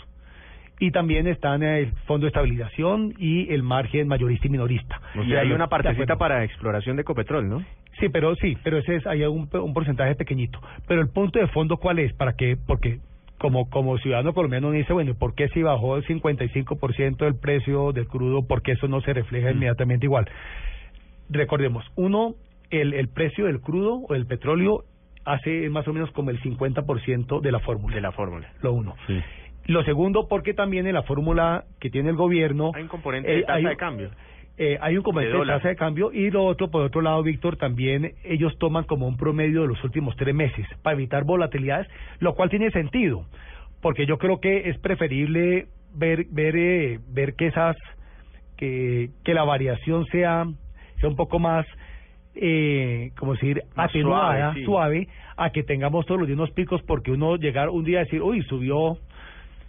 y 0.79 0.91
también 0.91 1.27
están 1.27 1.61
el 1.63 1.91
fondo 2.07 2.25
de 2.25 2.29
estabilización 2.29 3.13
y 3.17 3.53
el 3.53 3.61
margen 3.63 4.07
mayorista 4.07 4.47
y 4.47 4.49
minorista. 4.49 4.99
y 5.23 5.29
sea, 5.29 5.41
hay 5.41 5.51
una 5.51 5.67
partecita 5.67 6.17
para 6.17 6.43
exploración 6.43 6.97
de 6.97 7.03
Ecopetrol, 7.03 7.47
¿no? 7.47 7.63
Sí, 7.99 8.09
pero 8.09 8.35
sí, 8.35 8.57
pero 8.63 8.79
ese 8.79 8.95
es 8.95 9.07
hay 9.07 9.23
un, 9.23 9.47
un 9.53 9.73
porcentaje 9.73 10.15
pequeñito. 10.15 10.59
Pero 10.87 10.99
el 11.01 11.07
punto 11.09 11.39
de 11.39 11.47
fondo 11.47 11.77
cuál 11.77 11.99
es, 11.99 12.11
para 12.13 12.33
qué, 12.33 12.57
porque 12.57 12.99
como 13.43 13.69
como 13.69 13.97
ciudadano 13.97 14.33
colombiano 14.33 14.69
uno 14.69 14.77
dice, 14.77 14.93
bueno, 14.93 15.11
¿y 15.11 15.15
¿por 15.15 15.35
qué 15.35 15.49
si 15.49 15.61
bajó 15.61 15.97
el 15.97 16.05
55% 16.07 17.17
del 17.17 17.35
precio 17.35 17.91
del 17.91 18.07
crudo, 18.07 18.47
por 18.47 18.61
qué 18.61 18.71
eso 18.71 18.87
no 18.87 19.01
se 19.01 19.11
refleja 19.11 19.51
inmediatamente 19.51 20.05
igual? 20.05 20.29
Recordemos, 21.29 21.83
uno, 21.97 22.35
el, 22.69 22.93
el 22.93 23.09
precio 23.09 23.45
del 23.47 23.59
crudo 23.59 24.01
o 24.07 24.13
del 24.13 24.25
petróleo 24.27 24.85
hace 25.25 25.69
más 25.69 25.85
o 25.89 25.93
menos 25.93 26.09
como 26.11 26.29
el 26.29 26.39
50% 26.41 27.41
de 27.41 27.51
la 27.51 27.59
fórmula. 27.59 27.93
De 27.93 28.01
la 28.01 28.13
fórmula. 28.13 28.49
Lo 28.61 28.71
uno. 28.71 28.95
Lo 29.65 29.83
segundo, 29.83 30.27
porque 30.29 30.53
también 30.53 30.87
en 30.87 30.93
la 30.93 31.03
fórmula 31.03 31.65
que 31.81 31.89
tiene 31.89 32.11
el 32.11 32.15
gobierno... 32.15 32.71
Hay 32.75 32.83
un 32.83 32.87
componente 32.87 33.29
eh, 33.29 33.35
de 33.37 33.41
tasa 33.43 33.53
hay- 33.57 33.65
de 33.65 33.75
cambio. 33.75 34.09
Eh, 34.57 34.77
hay 34.81 34.97
un 34.97 35.03
componente 35.03 35.35
De 35.35 35.45
tasa 35.45 35.69
de 35.69 35.75
cambio 35.75 36.11
y 36.11 36.29
lo 36.29 36.45
otro, 36.45 36.69
por 36.69 36.83
otro 36.83 37.01
lado, 37.01 37.23
Víctor, 37.23 37.57
también 37.57 38.13
ellos 38.23 38.55
toman 38.59 38.83
como 38.83 39.07
un 39.07 39.17
promedio 39.17 39.61
de 39.61 39.67
los 39.67 39.83
últimos 39.83 40.15
tres 40.15 40.35
meses 40.35 40.67
para 40.83 40.95
evitar 40.95 41.23
volatilidades, 41.23 41.87
lo 42.19 42.35
cual 42.35 42.49
tiene 42.49 42.69
sentido, 42.69 43.25
porque 43.81 44.05
yo 44.05 44.17
creo 44.19 44.39
que 44.39 44.69
es 44.69 44.77
preferible 44.77 45.67
ver 45.95 46.25
ver 46.29 46.55
eh, 46.55 46.99
ver 47.09 47.33
que 47.33 47.47
esas 47.47 47.75
que 48.55 49.09
que 49.23 49.33
la 49.33 49.43
variación 49.43 50.05
sea 50.07 50.45
sea 50.99 51.09
un 51.09 51.15
poco 51.15 51.39
más 51.39 51.65
eh, 52.35 53.11
como 53.17 53.33
decir 53.33 53.63
Más 53.75 53.89
atenuada, 53.89 54.53
suave, 54.53 54.65
suave, 54.65 55.07
a 55.37 55.51
que 55.51 55.63
tengamos 55.63 56.05
todos 56.05 56.19
los 56.19 56.27
días 56.27 56.37
unos 56.37 56.51
picos 56.51 56.81
porque 56.83 57.11
uno 57.11 57.35
llegar 57.37 57.69
un 57.69 57.83
día 57.83 57.99
a 57.99 58.03
decir, 58.03 58.21
uy, 58.21 58.41
subió 58.43 58.97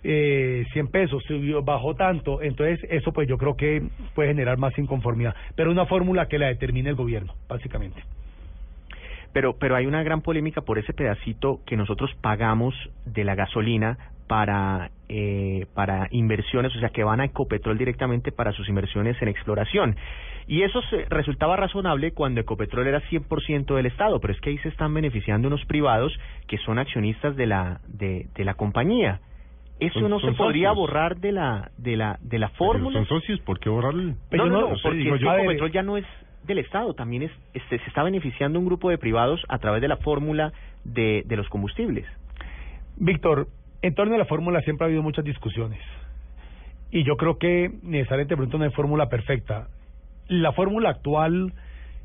eh, 0.05 0.64
100 0.73 0.88
pesos, 0.88 1.23
subió, 1.27 1.62
bajó 1.62 1.95
tanto, 1.95 2.43
entonces 2.43 2.81
eso 2.90 3.12
pues 3.12 3.27
yo 3.29 3.38
creo 3.38 3.57
que 3.57 3.83
puede 4.14 4.29
generar 4.29 4.59
más 4.59 4.79
inconformidad, 4.79 5.35
pero 5.57 5.71
una 5.71 5.87
fórmula 5.87 6.29
que 6.29 6.38
la 6.38 6.47
determine 6.49 6.90
el 6.90 6.95
gobierno, 6.97 7.35
básicamente. 7.49 8.03
Pero, 9.33 9.55
pero 9.59 9.75
hay 9.75 9.87
una 9.87 10.03
gran 10.05 10.21
polémica 10.21 10.61
por 10.61 10.79
ese 10.79 10.93
pedacito 10.93 11.61
que 11.67 11.77
nosotros 11.77 12.14
pagamos 12.21 12.75
de 13.05 13.25
la 13.25 13.35
gasolina 13.35 13.99
para, 14.29 14.90
eh, 15.09 15.67
para 15.75 16.07
inversiones, 16.12 16.75
o 16.77 16.79
sea, 16.79 16.90
que 16.90 17.03
van 17.03 17.21
a 17.21 17.25
Ecopetrol 17.25 17.77
directamente 17.77 18.31
para 18.31 18.53
sus 18.53 18.69
inversiones 18.69 19.21
en 19.21 19.29
exploración. 19.29 19.97
Y 20.47 20.62
eso 20.62 20.81
se- 20.83 21.07
resultaba 21.07 21.57
razonable 21.57 22.12
cuando 22.12 22.40
Ecopetrol 22.40 22.87
era 22.87 23.01
100% 23.09 23.75
del 23.75 23.87
Estado, 23.87 24.21
pero 24.21 24.33
es 24.33 24.40
que 24.40 24.51
ahí 24.51 24.59
se 24.59 24.69
están 24.69 24.95
beneficiando 24.95 25.49
unos 25.49 25.64
privados 25.64 26.17
que 26.47 26.59
son 26.59 26.79
accionistas 26.79 27.35
de 27.37 27.47
la, 27.47 27.81
de, 27.88 28.29
de 28.35 28.45
la 28.45 28.55
compañía. 28.55 29.21
¿Eso 29.81 30.01
Son- 30.01 30.11
no 30.11 30.21
son 30.21 30.33
se 30.33 30.37
podría 30.37 30.69
socios. 30.71 30.77
borrar 30.79 31.17
de 31.17 31.33
la, 31.33 31.71
de 31.79 31.97
la, 31.97 32.19
de 32.23 32.39
la 32.39 32.49
Pero 32.49 32.59
fórmula? 32.59 32.99
Son 33.05 33.07
socios, 33.21 33.41
¿por 33.41 33.59
qué 33.59 33.69
borrarlo? 33.69 34.15
Pero 34.31 34.47
no, 34.47 34.51
no, 34.53 34.61
no, 34.61 34.69
no, 34.71 34.77
sé, 34.77 34.83
porque 34.83 34.99
digo 34.99 35.17
yo, 35.17 35.33
Ecopetrol 35.33 35.61
a 35.61 35.63
ver, 35.65 35.73
ya 35.73 35.83
no 35.83 35.97
es 35.97 36.05
del 36.47 36.59
Estado, 36.59 36.95
también 36.95 37.23
es, 37.25 37.33
este, 37.55 37.79
se 37.79 37.87
está 37.87 38.03
beneficiando 38.03 38.59
un 38.59 38.67
grupo 38.67 38.91
de 38.91 38.99
privados 38.99 39.43
a 39.49 39.59
través 39.59 39.81
de 39.83 39.89
la 39.89 39.97
fórmula 39.97 40.53
de, 40.85 41.23
de 41.27 41.37
los 41.37 41.49
combustibles. 41.49 42.07
Víctor, 42.97 43.49
en 43.83 43.95
torno 43.95 44.15
a 44.15 44.19
la 44.19 44.27
fórmula 44.27 44.61
siempre 44.61 44.85
ha 44.85 44.87
habido 44.89 45.03
muchas 45.03 45.25
discusiones. 45.25 45.81
Y 46.91 47.03
yo 47.03 47.17
creo 47.17 47.39
que 47.39 47.71
necesariamente 47.83 48.37
pronto 48.37 48.59
no 48.59 48.65
hay 48.65 48.71
fórmula 48.71 49.09
perfecta. 49.09 49.69
La 50.29 50.53
fórmula 50.53 50.91
actual, 50.91 51.53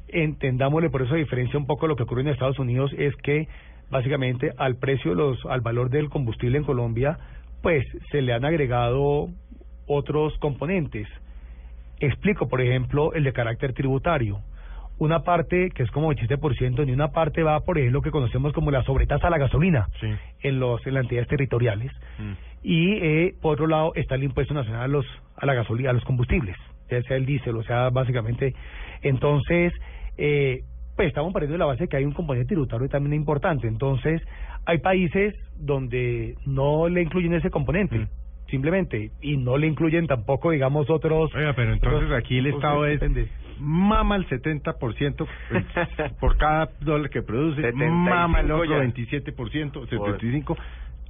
entendámosle 0.08 0.89
por 0.89 1.03
eso 1.03 1.15
diferencia 1.15 1.60
un 1.60 1.67
poco 1.67 1.88
lo 1.88 1.95
que 1.95 2.03
ocurre 2.03 2.21
en 2.21 2.29
Estados 2.29 2.60
Unidos, 2.60 2.91
es 2.97 3.15
que 3.17 3.47
básicamente 3.91 4.51
al 4.58 4.77
precio, 4.77 5.12
de 5.12 5.17
los, 5.17 5.45
al 5.45 5.62
valor 5.62 5.89
del 5.89 6.10
combustible 6.10 6.58
en 6.58 6.63
Colombia, 6.63 7.17
pues 7.61 7.85
se 8.11 8.21
le 8.21 8.33
han 8.33 8.45
agregado 8.45 9.29
otros 9.87 10.37
componentes. 10.39 11.07
Explico, 11.99 12.47
por 12.47 12.61
ejemplo, 12.61 13.13
el 13.13 13.23
de 13.23 13.33
carácter 13.33 13.73
tributario. 13.73 14.39
Una 14.99 15.23
parte 15.23 15.69
que 15.71 15.83
es 15.83 15.91
como 15.91 16.11
87%, 16.13 16.85
ni 16.85 16.91
una 16.91 17.11
parte 17.11 17.41
va, 17.43 17.59
por 17.61 17.77
ejemplo, 17.77 17.99
lo 17.99 18.01
que 18.01 18.11
conocemos 18.11 18.51
como 18.53 18.69
la 18.71 18.83
sobretasa 18.83 19.27
a 19.27 19.29
la 19.29 19.37
gasolina 19.37 19.87
Sí. 19.99 20.07
en 20.41 20.59
los 20.59 20.85
en 20.85 20.93
las 20.93 21.03
entidades 21.03 21.27
territoriales 21.29 21.91
Mm. 22.19 22.31
y 22.63 22.91
eh, 23.01 23.35
por 23.41 23.53
otro 23.53 23.67
lado 23.67 23.93
está 23.95 24.15
el 24.15 24.23
impuesto 24.23 24.53
nacional 24.53 24.81
a 24.81 24.87
los 24.89 25.05
a 25.37 25.45
la 25.45 25.53
gasolina 25.53 25.91
a 25.91 25.93
los 25.93 26.03
combustibles 26.03 26.57
ya 26.91 27.01
sea 27.03 27.15
el 27.15 27.25
diésel 27.25 27.55
o 27.55 27.63
sea 27.63 27.89
básicamente 27.91 28.53
entonces 29.01 29.71
eh, 30.17 30.63
pues 30.97 31.07
estamos 31.07 31.31
partiendo 31.31 31.53
de 31.53 31.59
la 31.59 31.65
base 31.65 31.83
de 31.83 31.87
que 31.87 31.95
hay 31.95 32.03
un 32.03 32.11
componente 32.11 32.49
tributario 32.49 32.89
también 32.89 33.13
importante 33.13 33.67
entonces 33.69 34.21
hay 34.65 34.77
países 34.79 35.35
donde 35.57 36.35
no 36.45 36.87
le 36.89 37.01
incluyen 37.01 37.33
ese 37.33 37.49
componente 37.49 37.97
Mm. 37.99 38.07
simplemente 38.49 39.11
y 39.21 39.37
no 39.37 39.57
le 39.57 39.67
incluyen 39.67 40.07
tampoco 40.07 40.51
digamos 40.51 40.89
otros 40.89 41.33
Oiga, 41.35 41.53
pero 41.53 41.73
entonces 41.73 42.03
otros- 42.03 42.17
aquí 42.19 42.37
el 42.37 42.47
Estado 42.47 42.85
es 42.85 42.99
depende. 42.99 43.27
mama 43.59 44.15
el 44.15 44.27
70% 44.27 45.27
pues, 45.49 45.65
por 46.19 46.37
cada 46.37 46.69
dólar 46.81 47.09
que 47.09 47.21
produce, 47.21 47.61
75 47.61 47.91
mama 47.93 48.39
el 48.39 48.51
otro 48.51 48.65
ya. 48.65 48.77
27%, 48.79 49.85
75%, 49.87 50.57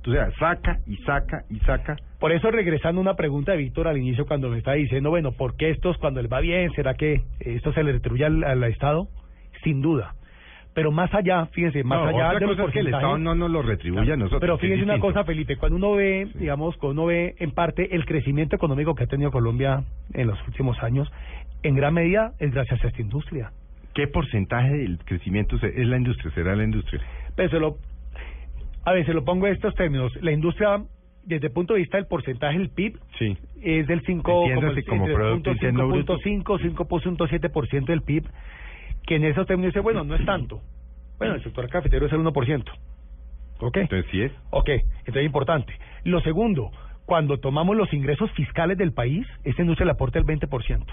o 0.07 0.11
sea, 0.11 0.31
saca 0.39 0.79
y 0.87 0.95
saca 0.97 1.43
y 1.49 1.59
saca. 1.59 1.97
Por 2.19 2.31
eso, 2.31 2.49
regresando 2.51 2.99
una 3.01 3.15
pregunta 3.15 3.51
de 3.51 3.57
Víctor 3.59 3.87
al 3.87 3.97
inicio, 3.97 4.25
cuando 4.25 4.49
me 4.49 4.57
estaba 4.57 4.75
diciendo, 4.77 5.09
bueno, 5.09 5.31
¿por 5.33 5.55
qué 5.57 5.69
estos 5.69 5.97
cuando 5.97 6.21
les 6.21 6.31
va 6.31 6.39
bien? 6.39 6.71
¿Será 6.73 6.93
que 6.95 7.21
esto 7.41 7.71
se 7.73 7.83
le 7.83 7.91
retribuye 7.93 8.25
al, 8.25 8.43
al 8.43 8.63
Estado? 8.65 9.07
Sin 9.63 9.81
duda. 9.81 10.15
Pero 10.73 10.91
más 10.91 11.13
allá, 11.13 11.47
fíjense, 11.47 11.83
más 11.83 11.99
No, 11.99 12.07
allá 12.07 12.27
otra 12.27 12.39
de 12.39 12.45
los 12.47 12.55
cosa 12.55 12.67
es 12.67 12.73
que 12.73 12.79
el 12.79 12.87
Estado 12.87 13.17
no 13.17 13.35
nos 13.35 13.49
lo 13.49 13.61
retribuye 13.61 14.13
a 14.13 14.15
nosotros. 14.15 14.39
Pero 14.39 14.57
fíjense 14.59 14.83
una 14.83 14.99
cosa, 14.99 15.23
Felipe, 15.23 15.57
cuando 15.57 15.77
uno 15.77 15.93
ve, 15.93 16.27
digamos, 16.35 16.77
cuando 16.77 17.01
uno 17.01 17.07
ve 17.07 17.35
en 17.39 17.51
parte 17.51 17.95
el 17.95 18.05
crecimiento 18.05 18.55
económico 18.55 18.93
que 18.95 19.03
ha 19.03 19.07
tenido 19.07 19.31
Colombia 19.31 19.83
en 20.13 20.27
los 20.27 20.37
últimos 20.47 20.81
años, 20.83 21.11
en 21.63 21.75
gran 21.75 21.93
medida 21.95 22.33
es 22.39 22.53
gracias 22.53 22.83
a 22.83 22.87
esta 22.87 23.01
industria. 23.01 23.51
¿Qué 23.93 24.07
porcentaje 24.07 24.69
del 24.71 24.99
crecimiento 24.99 25.55
es 25.57 25.87
la 25.87 25.97
industria? 25.97 26.31
¿Será 26.33 26.55
la 26.55 26.63
industria? 26.63 27.01
Pero 27.35 27.49
se 27.49 27.59
lo, 27.59 27.77
a 28.85 28.93
ver, 28.93 29.05
se 29.05 29.13
lo 29.13 29.25
pongo 29.25 29.47
en 29.47 29.53
estos 29.53 29.73
términos. 29.75 30.15
La 30.21 30.31
industria, 30.31 30.83
desde 31.25 31.47
el 31.47 31.53
punto 31.53 31.73
de 31.73 31.79
vista 31.79 31.97
del 31.97 32.05
porcentaje 32.05 32.57
del 32.59 32.69
PIB, 32.69 32.97
Sí. 33.17 33.35
es 33.61 33.87
del 33.87 34.01
5, 34.05 34.43
Entiéndase 34.45 34.83
como 34.85 35.01
entre 35.01 35.15
Producto 35.15 35.49
punto 35.49 35.51
Interno 35.51 35.87
Bruto. 35.87 36.17
5.5, 36.19 36.59
5.7% 36.59 37.85
del 37.87 38.03
PIB, 38.03 38.23
que 39.09 39.15
en 39.15 39.25
esos 39.25 39.47
términos 39.47 39.73
dice, 39.73 39.79
bueno, 39.81 40.03
no 40.03 40.13
es 40.15 40.23
tanto. 40.23 40.61
Bueno, 41.17 41.33
el 41.33 41.43
sector 41.43 41.67
cafetero 41.67 42.05
es 42.05 42.13
el 42.13 42.19
1%. 42.19 42.63
¿Ok? 43.59 43.77
Entonces 43.77 44.05
sí 44.11 44.21
es. 44.21 44.31
Ok, 44.51 44.69
entonces 44.69 45.15
es 45.17 45.25
importante. 45.25 45.73
Lo 46.03 46.21
segundo, 46.21 46.69
cuando 47.05 47.39
tomamos 47.39 47.75
los 47.75 47.91
ingresos 47.91 48.31
fiscales 48.33 48.77
del 48.77 48.93
país, 48.93 49.25
esta 49.43 49.63
industria 49.63 49.85
le 49.87 49.91
aporta 49.93 50.19
el 50.19 50.25
20%. 50.25 50.85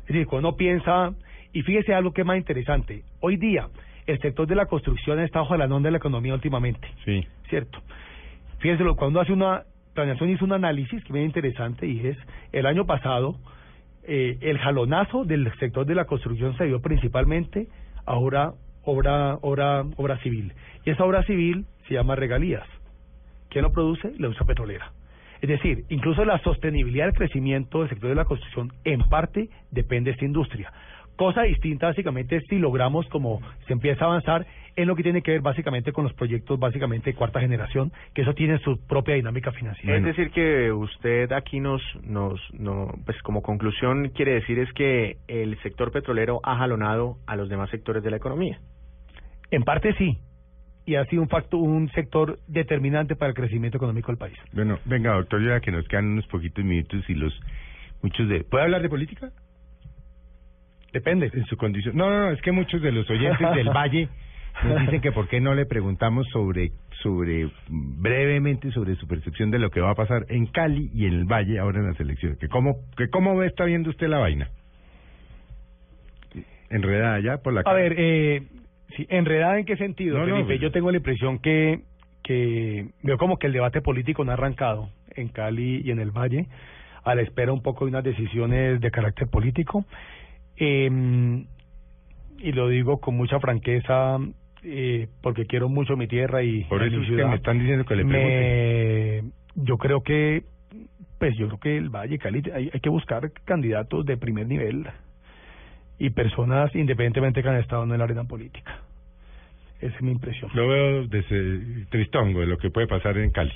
Es 0.00 0.06
decir, 0.08 0.26
cuando 0.26 0.48
uno 0.48 0.56
piensa, 0.56 1.12
y 1.52 1.62
fíjese 1.62 1.94
algo 1.94 2.12
que 2.12 2.22
es 2.22 2.26
más 2.26 2.38
interesante, 2.38 3.04
hoy 3.20 3.36
día 3.36 3.68
el 4.06 4.18
sector 4.20 4.46
de 4.48 4.56
la 4.56 4.66
construcción 4.66 5.20
está 5.20 5.38
bajo 5.40 5.56
la 5.56 5.66
onda 5.66 5.86
de 5.86 5.92
la 5.92 5.98
economía 5.98 6.34
últimamente. 6.34 6.88
Sí. 7.04 7.24
¿cierto? 7.48 7.78
Fíjense, 8.58 8.82
lo- 8.82 8.96
cuando 8.96 9.20
hace 9.20 9.32
una 9.32 9.62
planeación 9.94 10.28
hizo 10.30 10.44
un 10.44 10.52
análisis 10.52 11.02
que 11.04 11.12
bien 11.12 11.26
interesante 11.26 11.86
y 11.86 12.06
es 12.06 12.18
el 12.52 12.66
año 12.66 12.84
pasado 12.84 13.36
eh, 14.08 14.38
el 14.40 14.58
jalonazo 14.58 15.24
del 15.24 15.52
sector 15.58 15.84
de 15.84 15.94
la 15.94 16.06
construcción 16.06 16.56
se 16.56 16.64
dio 16.64 16.80
principalmente 16.80 17.68
a 18.06 18.16
obra 18.16 18.54
obra 18.82 19.36
obra 19.42 19.84
obra 19.96 20.18
civil 20.22 20.54
y 20.86 20.90
esa 20.90 21.04
obra 21.04 21.22
civil 21.24 21.66
se 21.86 21.94
llama 21.94 22.16
regalías. 22.16 22.66
¿Quién 23.50 23.64
lo 23.64 23.72
produce? 23.72 24.08
La 24.12 24.28
industria 24.28 24.46
petrolera. 24.46 24.92
Es 25.42 25.48
decir, 25.48 25.84
incluso 25.90 26.24
la 26.24 26.38
sostenibilidad 26.40 27.04
del 27.04 27.14
crecimiento 27.14 27.80
del 27.80 27.90
sector 27.90 28.08
de 28.08 28.16
la 28.16 28.24
construcción 28.24 28.72
en 28.84 29.00
parte 29.08 29.50
depende 29.70 30.10
de 30.10 30.14
esta 30.14 30.24
industria. 30.24 30.72
Cosa 31.18 31.42
distinta 31.42 31.88
básicamente 31.88 32.36
es 32.36 32.44
si 32.46 32.60
logramos 32.60 33.08
como 33.08 33.40
se 33.66 33.72
empieza 33.72 34.04
a 34.04 34.06
avanzar 34.06 34.46
en 34.76 34.86
lo 34.86 34.94
que 34.94 35.02
tiene 35.02 35.20
que 35.20 35.32
ver 35.32 35.40
básicamente 35.40 35.90
con 35.90 36.04
los 36.04 36.12
proyectos 36.14 36.60
básicamente 36.60 37.10
de 37.10 37.16
cuarta 37.16 37.40
generación, 37.40 37.90
que 38.14 38.22
eso 38.22 38.34
tiene 38.34 38.60
su 38.60 38.78
propia 38.86 39.16
dinámica 39.16 39.50
financiera. 39.50 39.96
Es 39.96 40.04
decir 40.04 40.30
que 40.30 40.70
usted 40.70 41.32
aquí 41.32 41.58
nos, 41.58 41.82
nos, 42.04 42.40
no, 42.54 42.94
pues 43.04 43.20
como 43.22 43.42
conclusión 43.42 44.10
quiere 44.10 44.34
decir 44.34 44.60
es 44.60 44.72
que 44.74 45.16
el 45.26 45.60
sector 45.62 45.90
petrolero 45.90 46.38
ha 46.44 46.56
jalonado 46.56 47.16
a 47.26 47.34
los 47.34 47.48
demás 47.48 47.68
sectores 47.70 48.04
de 48.04 48.12
la 48.12 48.18
economía. 48.18 48.60
En 49.50 49.64
parte 49.64 49.94
sí, 49.94 50.18
y 50.86 50.94
ha 50.94 51.04
sido 51.06 51.22
un 51.22 51.28
factor, 51.28 51.58
un 51.58 51.90
sector 51.90 52.38
determinante 52.46 53.16
para 53.16 53.30
el 53.30 53.34
crecimiento 53.34 53.76
económico 53.76 54.12
del 54.12 54.18
país. 54.18 54.38
Bueno, 54.52 54.78
venga, 54.84 55.14
doctor, 55.14 55.44
ya 55.44 55.58
que 55.58 55.72
nos 55.72 55.88
quedan 55.88 56.12
unos 56.12 56.28
poquitos 56.28 56.64
minutos 56.64 57.02
y 57.10 57.14
los 57.14 57.36
muchos 58.02 58.28
de... 58.28 58.44
¿Puede 58.44 58.62
hablar 58.62 58.82
de 58.82 58.88
política? 58.88 59.32
Depende. 60.92 61.30
En 61.34 61.44
su 61.46 61.56
condición. 61.56 61.96
No, 61.96 62.08
no, 62.10 62.18
no, 62.26 62.30
es 62.30 62.40
que 62.42 62.52
muchos 62.52 62.80
de 62.82 62.92
los 62.92 63.08
oyentes 63.10 63.54
del 63.54 63.68
Valle 63.74 64.08
nos 64.64 64.80
dicen 64.80 65.00
que 65.00 65.12
por 65.12 65.28
qué 65.28 65.40
no 65.40 65.54
le 65.54 65.66
preguntamos 65.66 66.26
sobre, 66.32 66.72
sobre, 67.02 67.46
mm, 67.68 68.02
brevemente 68.02 68.70
sobre 68.72 68.96
su 68.96 69.06
percepción 69.06 69.50
de 69.50 69.58
lo 69.58 69.70
que 69.70 69.80
va 69.80 69.90
a 69.90 69.94
pasar 69.94 70.24
en 70.28 70.46
Cali 70.46 70.90
y 70.94 71.06
en 71.06 71.12
el 71.12 71.24
Valle 71.26 71.58
ahora 71.58 71.78
en 71.80 71.86
las 71.88 72.00
elecciones. 72.00 72.38
Que 72.38 72.48
cómo, 72.48 72.78
que 72.96 73.08
cómo 73.08 73.36
ve, 73.36 73.46
está 73.46 73.64
viendo 73.64 73.90
usted 73.90 74.08
la 74.08 74.18
vaina. 74.18 74.48
Enredada 76.70 77.20
ya 77.20 77.38
por 77.38 77.52
la 77.54 77.60
A 77.60 77.64
cara. 77.64 77.76
ver, 77.76 77.94
eh, 77.96 78.42
sí, 78.96 79.06
enredada 79.08 79.58
en 79.58 79.64
qué 79.64 79.76
sentido, 79.76 80.18
No, 80.18 80.26
no, 80.26 80.32
Felipe? 80.34 80.46
pues- 80.48 80.60
Yo 80.60 80.70
tengo 80.70 80.90
la 80.90 80.98
impresión 80.98 81.38
que, 81.38 81.80
que 82.22 82.88
veo 83.02 83.16
como 83.16 83.38
que 83.38 83.46
el 83.46 83.52
debate 83.54 83.80
político 83.80 84.24
no 84.24 84.32
ha 84.32 84.34
arrancado 84.34 84.90
en 85.14 85.28
Cali 85.28 85.80
y 85.84 85.90
en 85.90 85.98
el 85.98 86.10
Valle, 86.10 86.46
a 87.04 87.14
la 87.14 87.22
espera 87.22 87.52
un 87.52 87.62
poco 87.62 87.84
de 87.86 87.90
unas 87.90 88.04
decisiones 88.04 88.80
de 88.80 88.90
carácter 88.90 89.28
político. 89.28 89.84
Eh, 90.60 91.44
y 92.40 92.52
lo 92.52 92.68
digo 92.68 93.00
con 93.00 93.16
mucha 93.16 93.40
franqueza, 93.40 94.18
eh, 94.62 95.08
porque 95.22 95.46
quiero 95.46 95.68
mucho 95.68 95.96
mi 95.96 96.06
tierra 96.06 96.42
y 96.42 96.64
Por 96.64 96.82
eso 96.82 96.96
mi 96.98 97.02
que 97.06 97.14
ciudad. 97.14 97.28
me 97.30 97.36
están 97.36 97.58
diciendo 97.58 97.84
que 97.84 97.96
le. 97.96 98.04
Me- 98.04 99.22
yo 99.56 99.76
creo 99.76 100.02
que, 100.02 100.44
pues 101.18 101.36
yo 101.36 101.46
creo 101.48 101.60
que 101.60 101.76
el 101.76 101.88
Valle 101.90 102.18
Cali 102.18 102.42
hay, 102.54 102.70
hay 102.72 102.80
que 102.80 102.88
buscar 102.88 103.30
candidatos 103.44 104.06
de 104.06 104.16
primer 104.16 104.46
nivel 104.46 104.86
y 105.98 106.10
personas 106.10 106.72
independientemente 106.76 107.42
que 107.42 107.48
han 107.48 107.56
estado 107.56 107.82
en 107.82 107.96
la 107.98 108.04
arena 108.04 108.24
política. 108.24 108.82
Esa 109.80 109.94
es 109.96 110.02
mi 110.02 110.12
impresión. 110.12 110.50
Lo 110.54 110.68
veo 110.68 111.06
desde 111.08 111.86
tristongo 111.90 112.40
de 112.40 112.46
lo 112.46 112.58
que 112.58 112.70
puede 112.70 112.86
pasar 112.86 113.16
en 113.18 113.30
Cali. 113.30 113.52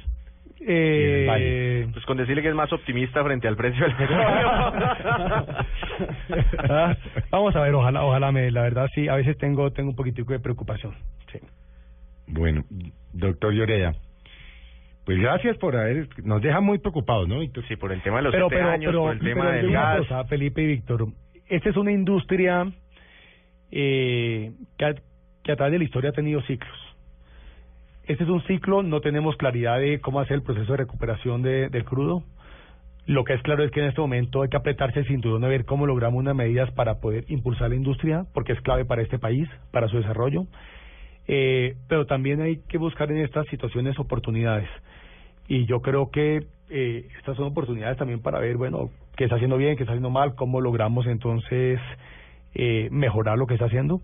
Eh, 0.60 1.22
el 1.22 1.28
Valle. 1.28 1.71
Con 2.12 2.18
decirle 2.18 2.42
que 2.42 2.50
es 2.50 2.54
más 2.54 2.70
optimista 2.70 3.24
frente 3.24 3.48
al 3.48 3.56
precio 3.56 3.86
del 3.86 3.96
petróleo. 3.96 4.26
Ah, 6.68 6.94
Vamos 7.30 7.56
a 7.56 7.62
ver, 7.62 7.74
ojalá, 7.74 8.04
ojalá 8.04 8.30
me, 8.32 8.50
la 8.50 8.62
verdad 8.62 8.86
sí, 8.94 9.08
a 9.08 9.14
veces 9.14 9.38
tengo, 9.38 9.72
tengo 9.72 9.88
un 9.90 9.96
poquitico 9.96 10.34
de 10.34 10.40
preocupación. 10.40 10.94
Sí. 11.32 11.38
Bueno, 12.26 12.64
doctor 13.14 13.54
Lloreda, 13.54 13.94
pues 15.06 15.18
gracias 15.20 15.56
por 15.56 15.74
haber... 15.74 16.06
Nos 16.22 16.42
deja 16.42 16.60
muy 16.60 16.80
preocupados, 16.80 17.26
¿no? 17.28 17.40
Entonces, 17.40 17.66
Sí, 17.70 17.76
por 17.76 17.92
el 17.92 18.02
tema 18.02 18.18
de 18.18 18.24
los 18.24 18.32
pero, 18.32 18.46
años, 18.68 18.90
pero, 18.90 19.02
por 19.04 19.12
el 19.12 19.20
tema 19.20 19.44
pero 19.46 19.56
del 19.56 19.72
gas. 19.72 19.98
cosa, 20.00 20.24
Felipe 20.26 20.62
y 20.62 20.66
Víctor, 20.66 21.06
esta 21.48 21.70
es 21.70 21.76
una 21.78 21.92
industria 21.92 22.70
eh, 23.70 24.52
que, 24.76 24.84
a, 24.84 24.94
que 25.42 25.52
a 25.52 25.56
través 25.56 25.72
de 25.72 25.78
la 25.78 25.84
historia 25.84 26.10
ha 26.10 26.14
tenido 26.14 26.42
ciclos. 26.42 26.91
Este 28.04 28.24
es 28.24 28.30
un 28.30 28.42
ciclo, 28.42 28.82
no 28.82 29.00
tenemos 29.00 29.36
claridad 29.36 29.78
de 29.78 30.00
cómo 30.00 30.18
hacer 30.18 30.34
el 30.34 30.42
proceso 30.42 30.72
de 30.72 30.78
recuperación 30.78 31.42
de, 31.42 31.68
del 31.68 31.84
crudo. 31.84 32.24
Lo 33.06 33.22
que 33.24 33.34
es 33.34 33.42
claro 33.42 33.62
es 33.62 33.70
que 33.70 33.80
en 33.80 33.86
este 33.86 34.00
momento 34.00 34.42
hay 34.42 34.48
que 34.48 34.56
apretarse 34.56 35.00
el 35.00 35.06
cinturón 35.06 35.44
a 35.44 35.48
ver 35.48 35.64
cómo 35.64 35.86
logramos 35.86 36.18
unas 36.18 36.34
medidas 36.34 36.70
para 36.72 37.00
poder 37.00 37.24
impulsar 37.28 37.70
la 37.70 37.76
industria, 37.76 38.26
porque 38.34 38.52
es 38.52 38.60
clave 38.60 38.84
para 38.84 39.02
este 39.02 39.20
país, 39.20 39.48
para 39.70 39.86
su 39.86 39.98
desarrollo. 39.98 40.46
Eh, 41.28 41.76
pero 41.88 42.06
también 42.06 42.40
hay 42.40 42.58
que 42.68 42.78
buscar 42.78 43.10
en 43.12 43.18
estas 43.18 43.46
situaciones 43.46 43.96
oportunidades. 44.00 44.68
Y 45.46 45.66
yo 45.66 45.80
creo 45.80 46.10
que 46.10 46.46
eh, 46.70 47.08
estas 47.18 47.36
son 47.36 47.46
oportunidades 47.46 47.98
también 47.98 48.20
para 48.20 48.40
ver, 48.40 48.56
bueno, 48.56 48.90
qué 49.16 49.24
está 49.24 49.36
haciendo 49.36 49.58
bien, 49.58 49.76
qué 49.76 49.84
está 49.84 49.92
haciendo 49.92 50.10
mal, 50.10 50.34
cómo 50.34 50.60
logramos 50.60 51.06
entonces 51.06 51.78
eh, 52.54 52.88
mejorar 52.90 53.38
lo 53.38 53.46
que 53.46 53.54
está 53.54 53.66
haciendo. 53.66 54.00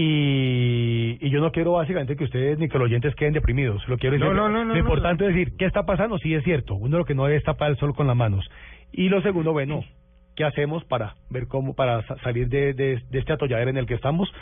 Y, 0.00 1.18
y 1.20 1.30
yo 1.30 1.40
no 1.40 1.50
quiero 1.50 1.72
básicamente 1.72 2.14
que 2.14 2.22
ustedes 2.22 2.56
ni 2.56 2.68
que 2.68 2.78
los 2.78 2.84
oyentes 2.86 3.16
queden 3.16 3.32
deprimidos. 3.32 3.82
Lo 3.88 3.98
quiero 3.98 4.14
decir. 4.14 4.28
No, 4.32 4.32
no, 4.32 4.48
no, 4.48 4.58
no, 4.64 4.66
lo 4.66 4.74
no, 4.74 4.78
importante 4.78 5.26
es 5.26 5.34
decir, 5.34 5.56
¿qué 5.58 5.64
está 5.64 5.84
pasando? 5.84 6.18
Sí, 6.18 6.32
es 6.34 6.44
cierto. 6.44 6.76
Uno 6.76 6.98
lo 6.98 7.04
que 7.04 7.16
no 7.16 7.24
debe 7.24 7.36
es 7.38 7.42
tapar 7.42 7.70
el 7.72 7.76
sol 7.78 7.96
con 7.96 8.06
las 8.06 8.14
manos. 8.14 8.48
Y 8.92 9.08
lo 9.08 9.20
segundo, 9.22 9.52
bueno, 9.52 9.82
¿qué 10.36 10.44
hacemos 10.44 10.84
para 10.84 11.16
ver 11.30 11.48
cómo, 11.48 11.74
para 11.74 12.06
sa- 12.06 12.16
salir 12.18 12.48
de, 12.48 12.74
de, 12.74 13.02
de 13.10 13.18
este 13.18 13.32
atolladero 13.32 13.70
en 13.70 13.76
el 13.78 13.86
que 13.86 13.94
estamos? 13.94 14.32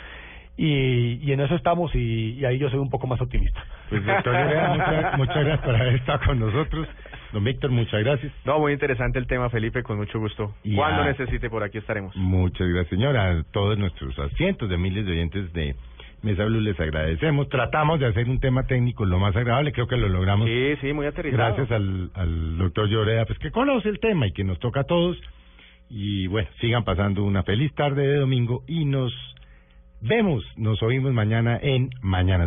Y, 0.57 1.19
y 1.27 1.31
en 1.31 1.39
eso 1.39 1.55
estamos 1.55 1.93
y, 1.95 2.33
y 2.39 2.45
ahí 2.45 2.59
yo 2.59 2.69
soy 2.69 2.77
un 2.79 2.91
poco 2.91 3.07
más 3.07 3.19
optimista. 3.19 3.65
pues 3.89 4.05
doctor 4.05 4.35
muchas, 4.35 5.17
muchas 5.17 5.35
gracias 5.43 5.59
por 5.65 5.75
haber 5.75 5.95
estado 5.95 6.19
con 6.23 6.39
nosotros. 6.39 6.87
Don 7.33 7.43
Víctor, 7.43 7.71
muchas 7.71 8.03
gracias. 8.03 8.31
No, 8.45 8.59
muy 8.59 8.73
interesante 8.73 9.19
el 9.19 9.27
tema, 9.27 9.49
Felipe, 9.49 9.83
con 9.83 9.97
mucho 9.97 10.19
gusto. 10.19 10.53
Y 10.63 10.75
Cuando 10.75 11.03
a- 11.03 11.05
necesite, 11.07 11.49
por 11.49 11.63
aquí 11.63 11.77
estaremos. 11.77 12.15
Muchas 12.15 12.67
gracias, 12.67 12.89
señora. 12.89 13.31
A 13.31 13.43
todos 13.51 13.77
nuestros 13.77 14.17
a 14.19 14.29
cientos 14.29 14.69
de 14.69 14.77
miles 14.77 15.05
de 15.05 15.11
oyentes 15.11 15.51
de 15.53 15.75
Mesa 16.23 16.45
Blue 16.45 16.61
les 16.61 16.79
agradecemos. 16.79 17.47
Tratamos 17.49 17.99
de 17.99 18.07
hacer 18.07 18.27
un 18.29 18.39
tema 18.39 18.63
técnico 18.63 19.05
lo 19.05 19.19
más 19.19 19.35
agradable, 19.35 19.71
creo 19.71 19.87
que 19.87 19.97
lo 19.97 20.09
logramos. 20.09 20.47
Sí, 20.47 20.75
sí, 20.81 20.93
muy 20.93 21.05
aterrizado. 21.05 21.55
Gracias 21.55 21.71
al, 21.71 22.09
al 22.15 22.57
doctor 22.57 22.87
Lloreda, 22.89 23.25
pues 23.25 23.37
que 23.39 23.51
conoce 23.51 23.89
el 23.89 23.99
tema 23.99 24.27
y 24.27 24.31
que 24.31 24.43
nos 24.43 24.57
toca 24.59 24.81
a 24.81 24.83
todos. 24.85 25.17
Y 25.89 26.27
bueno, 26.27 26.49
sigan 26.59 26.83
pasando 26.83 27.23
una 27.23 27.43
feliz 27.43 27.73
tarde 27.75 28.05
de 28.07 28.17
domingo 28.17 28.63
y 28.67 28.83
nos 28.85 29.13
vemos, 30.01 30.43
nos 30.57 30.81
oímos 30.83 31.13
mañana 31.13 31.57
en 31.61 31.89
Mañanas. 32.01 32.45